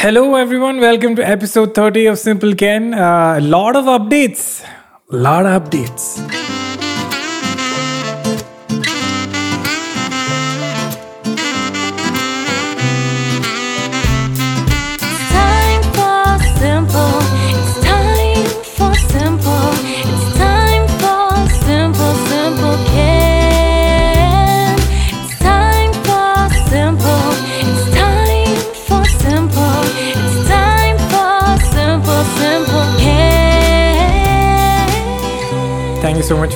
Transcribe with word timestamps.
Hello, 0.00 0.36
everyone. 0.36 0.78
Welcome 0.78 1.16
to 1.16 1.26
episode 1.26 1.74
30 1.74 2.06
of 2.06 2.18
Simple 2.20 2.54
Ken. 2.54 2.94
Uh, 2.94 3.34
a 3.38 3.40
lot 3.40 3.74
of 3.74 3.86
updates. 3.86 4.64
Lot 5.10 5.44
of 5.44 5.60
updates. 5.60 6.57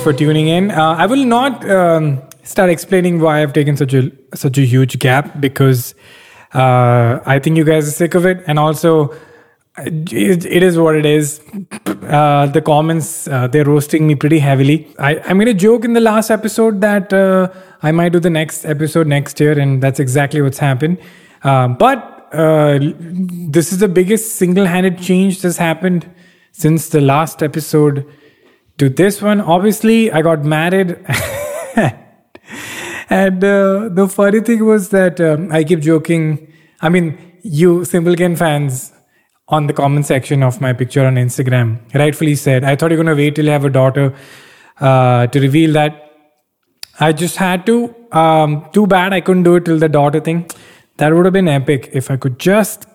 For 0.03 0.11
tuning 0.11 0.49
in. 0.49 0.69
Uh, 0.69 0.95
I 0.97 1.05
will 1.05 1.23
not 1.23 1.69
um, 1.69 2.21
start 2.43 2.69
explaining 2.69 3.21
why 3.21 3.41
I've 3.41 3.53
taken 3.53 3.77
such 3.77 3.93
a 3.93 4.11
such 4.35 4.57
a 4.57 4.65
huge 4.65 4.99
gap 4.99 5.39
because 5.39 5.95
uh, 6.53 7.19
I 7.25 7.39
think 7.39 7.55
you 7.55 7.63
guys 7.63 7.87
are 7.87 7.91
sick 7.91 8.13
of 8.13 8.25
it, 8.25 8.43
and 8.45 8.59
also 8.59 9.15
it, 9.77 10.45
is 10.45 10.77
what 10.77 10.97
it 10.97 11.05
is. 11.05 11.39
Uh, 11.85 12.47
the 12.47 12.61
comments 12.61 13.29
uh, 13.29 13.47
they're 13.47 13.63
roasting 13.63 14.05
me 14.05 14.15
pretty 14.15 14.39
heavily. 14.39 14.93
I, 14.99 15.19
I 15.19 15.33
made 15.33 15.47
a 15.47 15.53
joke 15.53 15.85
in 15.85 15.93
the 15.93 16.01
last 16.01 16.29
episode 16.29 16.81
that 16.81 17.13
uh, 17.13 17.47
I 17.81 17.93
might 17.93 18.11
do 18.11 18.19
the 18.19 18.29
next 18.29 18.65
episode 18.65 19.07
next 19.07 19.39
year, 19.39 19.57
and 19.57 19.81
that's 19.81 20.01
exactly 20.01 20.41
what's 20.41 20.59
happened. 20.59 20.97
Uh, 21.43 21.69
but 21.69 22.09
this 22.31 23.71
is 23.71 23.77
the 23.77 23.87
biggest 23.87 24.35
single-handed 24.35 24.97
change 24.99 25.41
that's 25.41 25.57
happened 25.57 26.09
since 26.51 26.89
the 26.89 26.99
last 26.99 27.41
episode 27.41 28.05
to 28.77 28.89
this 28.89 29.21
one. 29.21 29.41
Obviously, 29.41 30.11
I 30.11 30.21
got 30.21 30.43
married. 30.43 30.97
and 33.09 33.43
uh, 33.43 33.89
the 33.89 34.07
funny 34.09 34.39
thing 34.41 34.65
was 34.65 34.89
that 34.89 35.19
um, 35.21 35.51
I 35.51 35.63
keep 35.63 35.79
joking. 35.79 36.51
I 36.81 36.89
mean, 36.89 37.17
you 37.43 37.85
Simple 37.85 38.15
Ken 38.15 38.35
fans 38.35 38.91
on 39.49 39.67
the 39.67 39.73
comment 39.73 40.05
section 40.05 40.41
of 40.41 40.61
my 40.61 40.73
picture 40.73 41.05
on 41.05 41.15
Instagram 41.15 41.79
rightfully 41.93 42.35
said, 42.35 42.63
I 42.63 42.75
thought 42.75 42.91
you're 42.91 43.03
going 43.03 43.15
to 43.15 43.21
wait 43.21 43.35
till 43.35 43.45
you 43.45 43.51
have 43.51 43.65
a 43.65 43.69
daughter 43.69 44.15
uh, 44.79 45.27
to 45.27 45.39
reveal 45.39 45.73
that. 45.73 45.99
I 46.99 47.11
just 47.11 47.37
had 47.37 47.65
to. 47.65 47.95
Um, 48.11 48.69
too 48.71 48.85
bad 48.85 49.13
I 49.13 49.21
couldn't 49.21 49.43
do 49.43 49.55
it 49.55 49.65
till 49.65 49.79
the 49.79 49.89
daughter 49.89 50.19
thing. 50.19 50.49
That 50.97 51.13
would 51.13 51.25
have 51.25 51.33
been 51.33 51.47
epic 51.47 51.89
if 51.93 52.11
I 52.11 52.17
could 52.17 52.39
just 52.39 52.85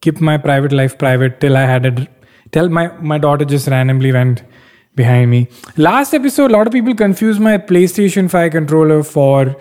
keep 0.00 0.20
my 0.20 0.38
private 0.38 0.72
life 0.72 0.96
private 0.96 1.40
till 1.40 1.56
I 1.56 1.62
had 1.62 1.86
a 1.86 2.08
till 2.52 2.68
my 2.68 2.88
my 2.98 3.18
daughter 3.18 3.44
just 3.44 3.66
randomly 3.68 4.12
went 4.12 4.44
behind 4.94 5.30
me. 5.30 5.48
Last 5.76 6.14
episode, 6.14 6.50
a 6.50 6.54
lot 6.54 6.66
of 6.66 6.72
people 6.72 6.94
confused 6.94 7.40
my 7.40 7.58
PlayStation 7.58 8.30
5 8.30 8.52
controller 8.52 9.02
for 9.02 9.56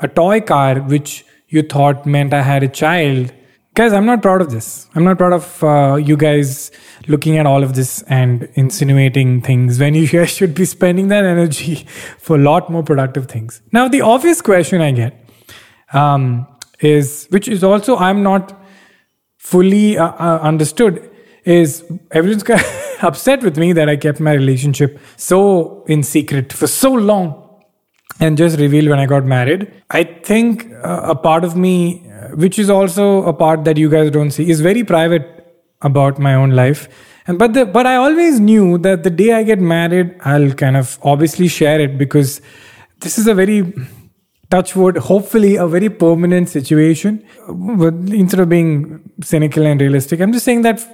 a 0.00 0.08
toy 0.08 0.40
car, 0.40 0.80
which 0.80 1.24
you 1.48 1.62
thought 1.62 2.06
meant 2.06 2.34
I 2.34 2.42
had 2.42 2.62
a 2.62 2.68
child. 2.68 3.32
Guys, 3.74 3.92
I'm 3.92 4.06
not 4.06 4.22
proud 4.22 4.40
of 4.40 4.50
this. 4.50 4.88
I'm 4.94 5.04
not 5.04 5.18
proud 5.18 5.32
of 5.32 5.64
uh, 5.64 5.96
you 5.96 6.16
guys 6.16 6.70
looking 7.08 7.38
at 7.38 7.46
all 7.46 7.62
of 7.62 7.74
this 7.74 8.02
and 8.02 8.48
insinuating 8.54 9.42
things 9.42 9.78
when 9.80 9.94
you 9.94 10.08
guys 10.16 10.30
should 10.30 10.54
be 10.54 10.64
spending 10.64 11.08
that 11.08 11.24
energy 11.24 11.76
for 12.18 12.36
a 12.36 12.38
lot 12.38 12.70
more 12.70 12.82
productive 12.82 13.26
things. 13.26 13.62
Now, 13.72 13.88
the 13.88 14.00
obvious 14.00 14.40
question 14.40 14.80
I 14.80 14.92
get 14.92 15.28
um, 15.92 16.46
is, 16.80 17.26
which 17.30 17.48
is 17.48 17.64
also 17.64 17.96
I'm 17.96 18.22
not 18.22 18.60
fully 19.38 19.98
uh, 19.98 20.06
uh, 20.06 20.38
understood, 20.42 21.10
is 21.44 21.84
everyone's 22.10 22.44
upset 23.04 23.42
with 23.42 23.56
me 23.56 23.72
that 23.72 23.88
I 23.88 23.96
kept 23.96 24.20
my 24.20 24.32
relationship 24.32 24.98
so 25.16 25.84
in 25.86 26.02
secret 26.02 26.52
for 26.52 26.66
so 26.66 26.92
long 26.92 27.44
and 28.20 28.36
just 28.38 28.58
revealed 28.58 28.88
when 28.88 28.98
I 28.98 29.06
got 29.06 29.24
married. 29.24 29.70
I 29.90 30.04
think 30.04 30.70
uh, 30.82 31.00
a 31.04 31.14
part 31.14 31.44
of 31.44 31.56
me, 31.56 32.08
uh, 32.10 32.28
which 32.36 32.58
is 32.58 32.70
also 32.70 33.24
a 33.24 33.32
part 33.32 33.64
that 33.64 33.76
you 33.76 33.90
guys 33.90 34.10
don't 34.10 34.30
see, 34.30 34.48
is 34.48 34.60
very 34.60 34.84
private 34.84 35.30
about 35.82 36.18
my 36.18 36.34
own 36.34 36.50
life. 36.50 36.88
And 37.26 37.38
but 37.38 37.54
the 37.54 37.64
but 37.64 37.86
I 37.86 37.96
always 37.96 38.38
knew 38.38 38.78
that 38.78 39.02
the 39.02 39.10
day 39.10 39.32
I 39.32 39.42
get 39.42 39.58
married, 39.58 40.14
I'll 40.20 40.52
kind 40.52 40.76
of 40.76 40.98
obviously 41.02 41.48
share 41.48 41.80
it 41.80 41.98
because 41.98 42.40
this 43.00 43.18
is 43.18 43.26
a 43.26 43.34
very 43.34 43.72
touch 44.50 44.76
wood, 44.76 44.96
hopefully 44.96 45.56
a 45.56 45.66
very 45.66 45.88
permanent 45.88 46.48
situation. 46.48 47.24
But 47.48 47.94
instead 47.94 48.40
of 48.40 48.48
being 48.48 49.10
cynical 49.22 49.66
and 49.66 49.80
realistic, 49.80 50.20
I'm 50.20 50.32
just 50.32 50.44
saying 50.44 50.62
that 50.62 50.86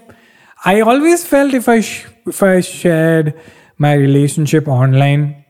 I 0.64 0.80
always 0.80 1.24
felt 1.24 1.54
if 1.54 1.68
I 1.68 1.80
sh- 1.80 2.06
if 2.26 2.42
I 2.42 2.60
shared 2.60 3.34
my 3.78 3.94
relationship 3.94 4.68
online, 4.68 5.44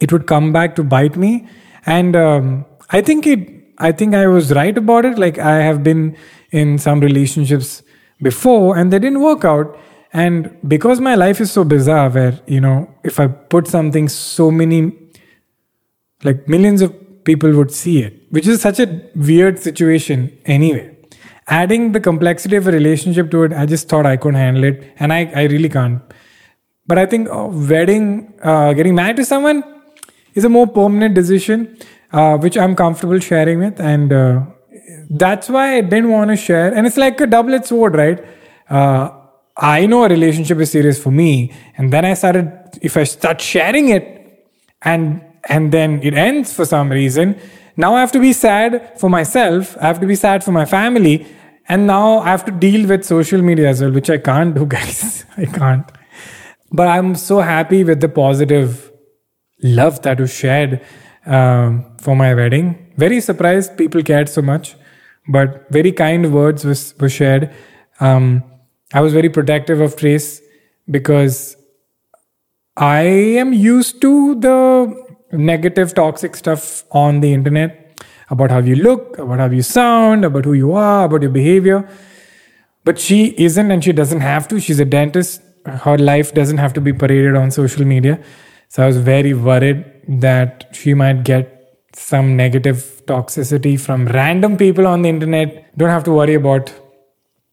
it 0.00 0.12
would 0.12 0.26
come 0.26 0.52
back 0.52 0.76
to 0.76 0.84
bite 0.84 1.16
me. 1.16 1.46
And 1.86 2.16
um, 2.16 2.64
i 2.90 3.00
think 3.00 3.26
it 3.26 3.40
i 3.78 3.90
think 3.92 4.14
i 4.14 4.26
was 4.26 4.52
right 4.54 4.76
about 4.76 5.04
it. 5.04 5.18
Like 5.18 5.38
i 5.38 5.56
have 5.56 5.82
been 5.82 6.16
in 6.50 6.78
some 6.78 7.00
relationships 7.00 7.82
before 8.22 8.76
and 8.76 8.92
they 8.92 8.98
didn't 8.98 9.20
work 9.22 9.44
out. 9.44 9.78
And 10.12 10.56
because 10.66 11.00
my 11.00 11.14
life 11.14 11.40
is 11.40 11.52
so 11.52 11.64
bizarre 11.64 12.10
where 12.10 12.38
you 12.46 12.60
know 12.60 12.76
if 13.04 13.20
i 13.20 13.26
put 13.28 13.68
something 13.68 14.08
so 14.08 14.50
many 14.50 14.80
like 16.24 16.48
millions 16.48 16.82
of 16.82 16.94
people 17.24 17.52
would 17.52 17.70
see 17.70 18.02
it 18.02 18.14
which 18.30 18.46
is 18.46 18.60
such 18.60 18.80
a 18.80 18.86
weird 19.14 19.58
situation 19.58 20.36
anyway 20.44 20.86
adding 21.48 21.92
the 21.92 22.00
complexity 22.00 22.56
of 22.56 22.66
a 22.66 22.72
relationship 22.72 23.30
to 23.30 23.42
it 23.44 23.52
i 23.52 23.66
just 23.66 23.88
thought 23.88 24.06
i 24.06 24.16
couldn't 24.16 24.40
handle 24.40 24.64
it 24.64 24.92
and 24.98 25.12
i, 25.12 25.30
I 25.34 25.44
really 25.44 25.68
can't 25.68 26.00
but 26.86 26.98
i 26.98 27.06
think 27.06 27.28
uh, 27.28 27.46
wedding 27.46 28.32
uh, 28.42 28.72
getting 28.72 28.94
married 28.94 29.16
to 29.16 29.24
someone 29.24 29.62
is 30.34 30.44
a 30.44 30.48
more 30.48 30.66
permanent 30.66 31.14
decision, 31.14 31.76
uh, 32.12 32.36
which 32.38 32.56
I'm 32.56 32.74
comfortable 32.74 33.18
sharing 33.18 33.58
with, 33.58 33.80
and 33.80 34.12
uh, 34.12 34.42
that's 35.10 35.48
why 35.48 35.76
I 35.76 35.80
didn't 35.80 36.10
want 36.10 36.30
to 36.30 36.36
share. 36.36 36.72
And 36.74 36.86
it's 36.86 36.96
like 36.96 37.20
a 37.20 37.26
double-edged 37.26 37.66
sword, 37.66 37.94
right? 37.94 38.24
Uh, 38.68 39.10
I 39.56 39.86
know 39.86 40.04
a 40.04 40.08
relationship 40.08 40.58
is 40.58 40.70
serious 40.70 41.02
for 41.02 41.10
me, 41.10 41.52
and 41.76 41.92
then 41.92 42.04
I 42.04 42.14
started. 42.14 42.52
If 42.80 42.96
I 42.96 43.04
start 43.04 43.40
sharing 43.40 43.88
it, 43.88 44.06
and 44.82 45.22
and 45.44 45.72
then 45.72 46.00
it 46.02 46.14
ends 46.14 46.52
for 46.52 46.64
some 46.64 46.90
reason, 46.90 47.38
now 47.80 47.94
I 47.94 48.00
have 48.00 48.12
to 48.12 48.20
be 48.20 48.32
sad 48.32 48.98
for 49.00 49.08
myself. 49.10 49.76
I 49.78 49.86
have 49.86 50.00
to 50.00 50.06
be 50.06 50.14
sad 50.14 50.44
for 50.44 50.52
my 50.52 50.64
family, 50.64 51.26
and 51.68 51.86
now 51.86 52.18
I 52.18 52.28
have 52.28 52.44
to 52.46 52.52
deal 52.52 52.86
with 52.88 53.04
social 53.04 53.42
media 53.42 53.68
as 53.68 53.80
well, 53.80 53.92
which 53.92 54.10
I 54.10 54.18
can't 54.18 54.54
do, 54.54 54.66
guys. 54.76 55.24
I 55.36 55.46
can't. 55.46 55.90
But 56.72 56.88
I'm 56.88 57.14
so 57.14 57.40
happy 57.40 57.82
with 57.84 58.00
the 58.00 58.08
positive 58.08 58.92
love 59.62 60.02
that 60.02 60.20
was 60.20 60.32
shared 60.32 60.80
um, 61.26 61.84
for 62.00 62.14
my 62.14 62.34
wedding. 62.34 62.92
Very 62.96 63.20
surprised 63.20 63.76
people 63.76 64.02
cared 64.02 64.28
so 64.28 64.42
much, 64.42 64.76
but 65.28 65.66
very 65.70 65.92
kind 65.92 66.32
words 66.32 66.64
was, 66.64 66.94
were 66.98 67.08
shared. 67.08 67.50
Um, 68.00 68.44
I 68.92 69.00
was 69.00 69.12
very 69.12 69.28
protective 69.28 69.80
of 69.80 69.96
Trace 69.96 70.40
because 70.90 71.56
I 72.76 73.02
am 73.42 73.52
used 73.52 74.00
to 74.02 74.34
the 74.36 75.09
negative, 75.32 75.94
toxic 75.94 76.36
stuff 76.36 76.84
on 76.90 77.20
the 77.20 77.32
internet 77.32 78.02
about 78.30 78.50
how 78.50 78.58
you 78.58 78.76
look, 78.76 79.18
about 79.18 79.38
how 79.38 79.50
you 79.50 79.62
sound, 79.62 80.24
about 80.24 80.44
who 80.44 80.52
you 80.52 80.72
are, 80.72 81.04
about 81.04 81.22
your 81.22 81.30
behavior. 81.30 81.88
But 82.84 82.98
she 82.98 83.34
isn't 83.36 83.70
and 83.70 83.84
she 83.84 83.92
doesn't 83.92 84.20
have 84.20 84.48
to. 84.48 84.60
She's 84.60 84.80
a 84.80 84.84
dentist. 84.84 85.42
Her 85.66 85.98
life 85.98 86.32
doesn't 86.32 86.58
have 86.58 86.72
to 86.74 86.80
be 86.80 86.92
paraded 86.92 87.36
on 87.36 87.50
social 87.50 87.84
media. 87.84 88.22
So 88.68 88.82
I 88.82 88.86
was 88.86 88.98
very 88.98 89.34
worried 89.34 89.84
that 90.08 90.68
she 90.72 90.94
might 90.94 91.24
get 91.24 91.56
some 91.94 92.36
negative 92.36 93.02
toxicity 93.06 93.78
from 93.78 94.06
random 94.06 94.56
people 94.56 94.86
on 94.86 95.02
the 95.02 95.08
internet. 95.08 95.76
Don't 95.76 95.90
have 95.90 96.04
to 96.04 96.12
worry 96.12 96.34
about 96.34 96.72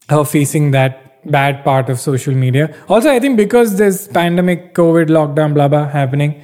her 0.09 0.23
facing 0.23 0.71
that 0.71 1.07
bad 1.30 1.63
part 1.63 1.89
of 1.89 2.00
social 2.00 2.33
media. 2.33 2.73
Also, 2.88 3.09
I 3.09 3.19
think 3.19 3.35
because 3.35 3.77
there's 3.77 4.07
pandemic, 4.07 4.73
COVID, 4.73 5.07
lockdown, 5.07 5.53
blah 5.53 5.68
blah 5.68 5.88
happening, 5.88 6.41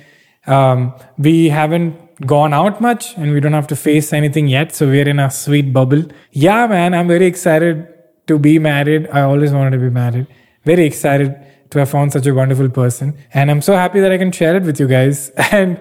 um, 0.48 0.94
we 1.18 1.50
haven't 1.50 2.26
gone 2.26 2.54
out 2.54 2.80
much 2.82 3.16
and 3.18 3.34
we 3.34 3.40
don't 3.40 3.54
have 3.54 3.68
to 3.68 3.76
face 3.76 4.14
anything 4.14 4.48
yet. 4.48 4.74
So 4.76 4.88
we're 4.88 5.08
in 5.08 5.20
a 5.20 5.32
sweet 5.32 5.74
bubble. 5.74 6.04
Yeah, 6.32 6.68
man, 6.68 6.94
I'm 6.94 7.08
very 7.08 7.26
excited 7.26 7.88
to 8.28 8.38
be 8.38 8.60
married. 8.60 9.10
I 9.12 9.22
always 9.22 9.52
wanted 9.52 9.72
to 9.72 9.78
be 9.80 9.90
married. 9.90 10.28
Very 10.64 10.86
excited 10.86 11.36
to 11.72 11.80
have 11.80 11.90
found 11.90 12.14
such 12.14 12.28
a 12.28 12.34
wonderful 12.34 12.70
person. 12.70 13.18
And 13.34 13.50
I'm 13.50 13.62
so 13.62 13.74
happy 13.74 14.00
that 14.00 14.12
I 14.12 14.18
can 14.18 14.32
share 14.32 14.56
it 14.56 14.64
with 14.64 14.80
you 14.80 14.88
guys. 14.88 15.32
And 15.52 15.80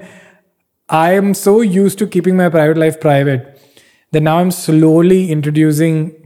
I 0.89 1.13
am 1.13 1.35
so 1.35 1.61
used 1.61 1.99
to 2.01 2.07
keeping 2.07 2.37
my 2.37 2.49
private 2.49 2.77
life 2.77 3.01
private 3.01 3.61
that 4.11 4.21
now 4.21 4.39
I'm 4.39 4.51
slowly 4.51 5.31
introducing 5.31 6.17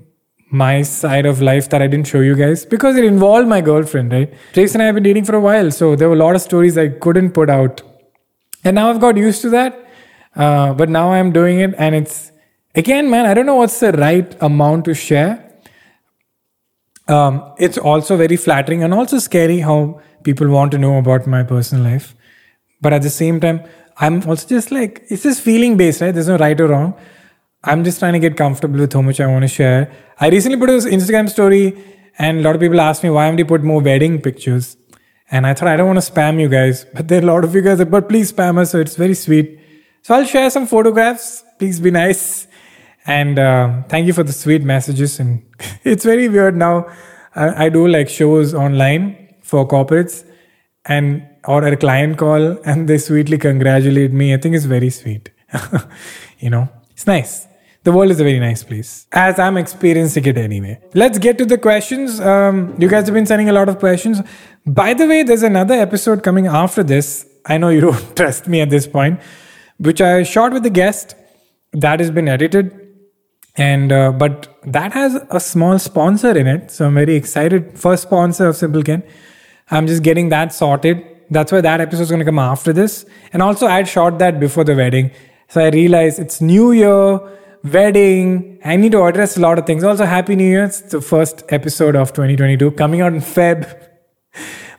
my 0.51 0.83
side 0.83 1.27
of 1.27 1.43
life 1.43 1.69
that 1.71 1.83
I 1.83 1.87
didn't 1.87 2.07
show 2.07 2.21
you 2.21 2.35
guys 2.35 2.65
because 2.65 2.97
it 2.97 3.05
involved 3.05 3.49
my 3.49 3.61
girlfriend, 3.61 4.13
right? 4.13 4.33
Trace 4.53 4.75
and 4.75 4.83
I 4.83 4.87
have 4.87 4.95
been 4.95 5.05
dating 5.05 5.25
for 5.25 5.35
a 5.35 5.41
while, 5.41 5.71
so 5.71 5.97
there 5.97 6.09
were 6.09 6.15
a 6.15 6.19
lot 6.19 6.35
of 6.35 6.43
stories 6.43 6.79
I 6.79 6.89
couldn't 6.89 7.33
put 7.33 7.51
out. 7.51 7.83
And 8.67 8.75
now 8.75 8.91
I've 8.91 9.01
got 9.01 9.17
used 9.17 9.41
to 9.43 9.51
that. 9.51 9.83
Uh, 10.35 10.75
but 10.75 10.91
now 10.91 11.13
I'm 11.13 11.33
doing 11.33 11.61
it, 11.61 11.75
and 11.79 11.95
it's 11.95 12.31
again, 12.75 13.09
man, 13.09 13.25
I 13.25 13.33
don't 13.33 13.47
know 13.47 13.55
what's 13.55 13.81
the 13.81 13.93
right 13.93 14.37
amount 14.43 14.85
to 14.85 14.95
share. 14.95 15.35
um, 17.09 17.55
it's 17.59 17.79
also 17.79 18.17
very 18.17 18.37
flattering 18.37 18.83
and 18.83 18.93
also 18.93 19.19
scary 19.19 19.61
how 19.61 20.01
people 20.25 20.49
want 20.49 20.73
to 20.73 20.79
know 20.79 20.99
about 20.99 21.27
my 21.27 21.43
personal 21.43 21.85
life. 21.85 22.15
But 22.81 22.93
at 22.93 23.03
the 23.03 23.11
same 23.11 23.41
time, 23.41 23.63
I'm 23.99 24.29
also 24.29 24.47
just 24.49 24.71
like, 24.71 25.05
it's 25.09 25.23
just 25.23 25.41
feeling 25.41 25.77
based, 25.77 26.01
right? 26.01 26.13
There's 26.13 26.29
no 26.29 26.37
right 26.37 26.61
or 26.61 26.69
wrong. 26.69 26.95
I'm 27.65 27.85
just 27.85 27.99
trying 27.99 28.13
to 28.13 28.19
get 28.19 28.37
comfortable 28.37 28.79
with 28.79 28.93
how 28.93 29.03
much 29.03 29.21
I 29.21 29.27
want 29.27 29.43
to 29.43 29.49
share. 29.49 29.91
I 30.21 30.29
recently 30.29 30.59
put 30.59 30.71
an 30.71 30.81
Instagram 30.81 31.29
story, 31.29 31.83
and 32.19 32.41
a 32.41 32.43
lot 32.43 32.55
of 32.55 32.61
people 32.61 32.81
asked 32.81 33.03
me, 33.03 33.11
why 33.11 33.25
haven't 33.25 33.39
you 33.39 33.47
put 33.47 33.63
more 33.63 33.81
wedding 33.81 34.21
pictures? 34.21 34.77
And 35.31 35.47
I 35.47 35.55
thought, 35.55 35.69
I 35.69 35.77
don't 35.77 35.89
want 35.89 36.03
to 36.03 36.13
spam 36.13 36.41
you 36.41 36.49
guys, 36.49 36.87
but 36.95 37.09
there 37.09 37.19
are 37.21 37.23
a 37.23 37.27
lot 37.27 37.45
of 37.45 37.55
you 37.55 37.61
guys, 37.61 37.85
but 37.85 38.09
please 38.09 38.33
spam 38.33 38.59
us, 38.59 38.71
so 38.71 38.79
it's 38.79 38.97
very 38.97 39.15
sweet. 39.15 39.59
So 40.03 40.15
I'll 40.15 40.25
share 40.25 40.49
some 40.51 40.67
photographs. 40.67 41.43
Please 41.59 41.81
be 41.81 41.91
nice. 41.91 42.47
And 43.07 43.39
uh, 43.39 43.83
thank 43.89 44.07
you 44.07 44.13
for 44.13 44.23
the 44.23 44.33
sweet 44.33 44.63
messages. 44.63 45.19
And 45.19 45.43
it's 45.85 46.05
very 46.05 46.29
weird 46.29 46.57
now. 46.57 46.87
I, 47.35 47.67
I 47.67 47.69
do 47.69 47.89
like 47.89 48.09
shows 48.09 48.55
online 48.55 49.35
for 49.43 49.67
corporates 49.67 50.25
and 50.85 51.27
or 51.47 51.65
a 51.65 51.77
client 51.77 52.19
call 52.19 52.59
and 52.65 52.89
they 52.89 52.99
sweetly 52.99 53.39
congratulate 53.39 54.13
me. 54.13 54.35
I 54.35 54.37
think 54.37 54.57
it's 54.57 54.65
very 54.65 54.91
sweet. 54.91 55.31
you 56.39 56.51
know, 56.51 56.69
it's 56.91 57.07
nice. 57.07 57.47
The 57.87 57.93
world 57.93 58.11
is 58.11 58.19
a 58.19 58.25
very 58.25 58.41
nice 58.41 58.65
place, 58.65 59.07
as 59.13 59.39
I'm 59.39 59.57
experiencing 59.57 60.25
it 60.25 60.37
anyway. 60.37 60.81
Let's 60.95 61.21
get 61.21 61.39
to 61.39 61.45
the 61.45 61.57
questions. 61.57 62.19
Um, 62.19 62.75
you 62.81 62.89
guys 62.89 63.05
have 63.05 63.15
been 63.15 63.27
sending 63.27 63.49
a 63.49 63.53
lot 63.53 63.69
of 63.69 63.79
questions. 63.79 64.23
By 64.67 64.93
the 64.93 65.07
way, 65.07 65.23
there's 65.23 65.45
another 65.45 65.75
episode 65.75 66.25
coming 66.25 66.49
after 66.49 66.83
this. 66.83 67.25
I 67.47 67.59
know 67.59 67.69
you 67.69 67.81
don't 67.83 68.17
trust 68.21 68.49
me 68.49 68.61
at 68.61 68.71
this 68.71 68.89
point, 68.89 69.21
which 69.79 70.01
I 70.01 70.25
shot 70.25 70.53
with 70.53 70.65
the 70.65 70.71
guest. 70.71 71.15
That 71.75 72.01
has 72.01 72.11
been 72.11 72.27
edited, 72.27 72.75
and 73.57 73.93
uh, 73.93 74.11
but 74.11 74.59
that 74.65 74.93
has 74.93 75.15
a 75.31 75.39
small 75.39 75.79
sponsor 75.79 76.37
in 76.37 76.49
it. 76.49 76.73
So 76.73 76.87
I'm 76.89 76.95
very 76.95 77.15
excited. 77.15 77.79
First 77.79 78.03
sponsor 78.03 78.49
of 78.49 78.57
Simple 78.57 78.83
Ken. 78.83 79.05
I'm 79.71 79.87
just 79.87 80.03
getting 80.03 80.31
that 80.31 80.53
sorted. 80.53 81.07
That's 81.31 81.53
why 81.53 81.61
that 81.61 81.81
episode 81.81 82.03
is 82.03 82.09
going 82.09 82.19
to 82.19 82.25
come 82.25 82.41
after 82.41 82.73
this. 82.73 83.07
And 83.33 83.45
also, 83.45 83.69
I 83.69 83.85
shot 83.85 84.19
that 84.19 84.41
before 84.41 84.65
the 84.65 84.75
wedding. 84.75 85.13
So 85.47 85.65
I 85.65 85.69
realized 85.69 86.19
it's 86.19 86.41
New 86.41 86.73
Year, 86.73 87.21
wedding. 87.73 88.59
I 88.65 88.77
need 88.77 88.93
to 88.93 89.03
address 89.05 89.37
a 89.37 89.41
lot 89.41 89.59
of 89.59 89.67
things. 89.67 89.85
Also, 89.85 90.05
Happy 90.05 90.37
New 90.37 90.45
Year. 90.45 90.65
It's 90.65 90.81
the 90.81 91.01
first 91.01 91.43
episode 91.49 91.97
of 91.97 92.13
2022 92.13 92.73
coming 92.73 93.01
out 93.01 93.13
in 93.13 93.21
Feb. 93.21 93.83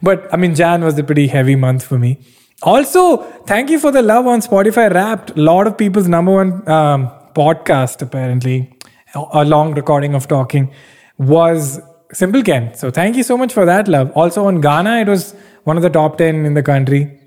But 0.01 0.31
I 0.33 0.37
mean, 0.37 0.55
Jan 0.55 0.83
was 0.83 0.97
a 0.97 1.03
pretty 1.03 1.27
heavy 1.27 1.55
month 1.55 1.83
for 1.83 1.97
me. 1.97 2.19
Also, 2.63 3.17
thank 3.45 3.69
you 3.69 3.79
for 3.79 3.91
the 3.91 4.01
love 4.01 4.25
on 4.27 4.41
Spotify 4.41 4.91
Wrapped. 4.93 5.31
A 5.31 5.41
lot 5.41 5.67
of 5.67 5.77
people's 5.77 6.07
number 6.07 6.33
one 6.33 6.67
um, 6.67 7.11
podcast, 7.35 8.01
apparently, 8.01 8.75
a 9.15 9.45
long 9.45 9.73
recording 9.75 10.15
of 10.15 10.27
talking, 10.27 10.71
was 11.17 11.79
Simple 12.13 12.41
Ken. 12.41 12.73
So 12.73 12.89
thank 12.89 13.15
you 13.15 13.23
so 13.23 13.37
much 13.37 13.53
for 13.53 13.65
that 13.65 13.87
love. 13.87 14.11
Also 14.15 14.45
on 14.45 14.61
Gaana, 14.61 15.01
it 15.01 15.07
was 15.07 15.35
one 15.65 15.77
of 15.77 15.83
the 15.83 15.89
top 15.89 16.17
10 16.17 16.45
in 16.45 16.53
the 16.53 16.63
country. 16.63 17.19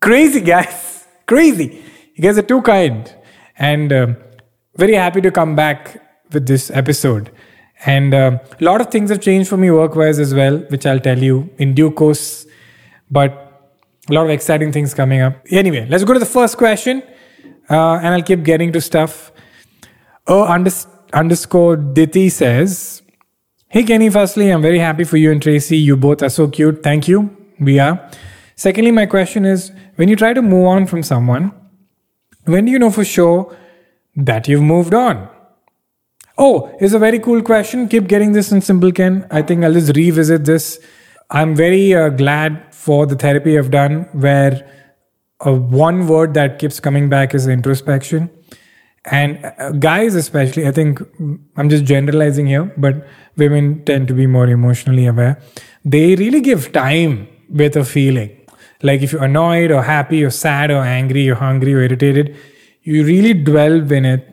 Crazy, 0.00 0.40
guys. 0.40 1.06
Crazy. 1.26 1.82
You 2.14 2.22
guys 2.22 2.38
are 2.38 2.42
too 2.42 2.62
kind. 2.62 3.12
And 3.58 3.92
um, 3.92 4.16
very 4.76 4.94
happy 4.94 5.20
to 5.20 5.30
come 5.30 5.56
back 5.56 6.00
with 6.32 6.46
this 6.46 6.70
episode. 6.70 7.30
And 7.84 8.14
a 8.14 8.40
lot 8.60 8.80
of 8.80 8.90
things 8.90 9.10
have 9.10 9.20
changed 9.20 9.48
for 9.48 9.56
me 9.56 9.70
work 9.70 9.94
wise 9.94 10.18
as 10.18 10.34
well, 10.34 10.58
which 10.68 10.86
I'll 10.86 11.00
tell 11.00 11.18
you 11.18 11.50
in 11.58 11.74
due 11.74 11.90
course. 11.90 12.46
But 13.10 13.42
a 14.08 14.12
lot 14.12 14.24
of 14.24 14.30
exciting 14.30 14.72
things 14.72 14.94
coming 14.94 15.20
up. 15.20 15.34
Anyway, 15.50 15.86
let's 15.88 16.04
go 16.04 16.12
to 16.12 16.18
the 16.18 16.26
first 16.26 16.56
question. 16.56 17.02
Uh, 17.68 17.94
and 17.96 18.08
I'll 18.08 18.22
keep 18.22 18.44
getting 18.44 18.72
to 18.72 18.80
stuff. 18.80 19.32
Oh, 20.26 20.44
unders- 20.44 20.86
underscore 21.12 21.76
Diti 21.76 22.28
says, 22.28 23.02
Hey 23.68 23.82
Kenny, 23.82 24.08
firstly, 24.10 24.50
I'm 24.50 24.62
very 24.62 24.78
happy 24.78 25.04
for 25.04 25.16
you 25.16 25.32
and 25.32 25.42
Tracy. 25.42 25.76
You 25.76 25.96
both 25.96 26.22
are 26.22 26.28
so 26.28 26.48
cute. 26.48 26.82
Thank 26.82 27.08
you. 27.08 27.36
We 27.58 27.78
are. 27.78 28.08
Secondly, 28.54 28.90
my 28.90 29.06
question 29.06 29.44
is 29.44 29.72
when 29.96 30.08
you 30.08 30.16
try 30.16 30.32
to 30.32 30.42
move 30.42 30.66
on 30.66 30.86
from 30.86 31.02
someone, 31.02 31.52
when 32.44 32.64
do 32.64 32.70
you 32.70 32.78
know 32.78 32.90
for 32.90 33.04
sure 33.04 33.54
that 34.16 34.48
you've 34.48 34.62
moved 34.62 34.94
on? 34.94 35.28
Oh, 36.38 36.74
it's 36.80 36.92
a 36.92 36.98
very 36.98 37.18
cool 37.18 37.42
question. 37.42 37.88
Keep 37.88 38.08
getting 38.08 38.32
this 38.32 38.52
in 38.52 38.60
Simple 38.60 38.92
Ken. 38.92 39.26
I 39.30 39.42
think 39.42 39.64
I'll 39.64 39.72
just 39.72 39.96
revisit 39.96 40.44
this. 40.44 40.78
I'm 41.30 41.54
very 41.54 41.94
uh, 41.94 42.10
glad 42.10 42.74
for 42.74 43.06
the 43.06 43.16
therapy 43.16 43.58
I've 43.58 43.70
done 43.70 44.02
where 44.12 44.70
uh, 45.44 45.52
one 45.52 46.06
word 46.06 46.34
that 46.34 46.58
keeps 46.58 46.78
coming 46.78 47.08
back 47.08 47.34
is 47.34 47.46
introspection. 47.46 48.30
And 49.06 49.44
uh, 49.58 49.70
guys, 49.72 50.14
especially, 50.14 50.66
I 50.66 50.72
think 50.72 50.98
mm, 50.98 51.38
I'm 51.56 51.70
just 51.70 51.84
generalizing 51.84 52.46
here, 52.46 52.64
but 52.76 53.06
women 53.36 53.84
tend 53.84 54.08
to 54.08 54.14
be 54.14 54.26
more 54.26 54.46
emotionally 54.46 55.06
aware. 55.06 55.40
They 55.84 56.16
really 56.16 56.40
give 56.40 56.72
time 56.72 57.28
with 57.48 57.76
a 57.76 57.84
feeling. 57.84 58.30
Like 58.82 59.02
if 59.02 59.12
you're 59.12 59.24
annoyed 59.24 59.70
or 59.70 59.82
happy 59.82 60.22
or 60.22 60.30
sad 60.30 60.70
or 60.70 60.82
angry 60.82 61.28
or 61.30 61.36
hungry 61.36 61.74
or 61.74 61.80
irritated, 61.80 62.36
you 62.92 63.04
really 63.04 63.34
dwell 63.50 63.78
in 63.98 64.04
it 64.14 64.32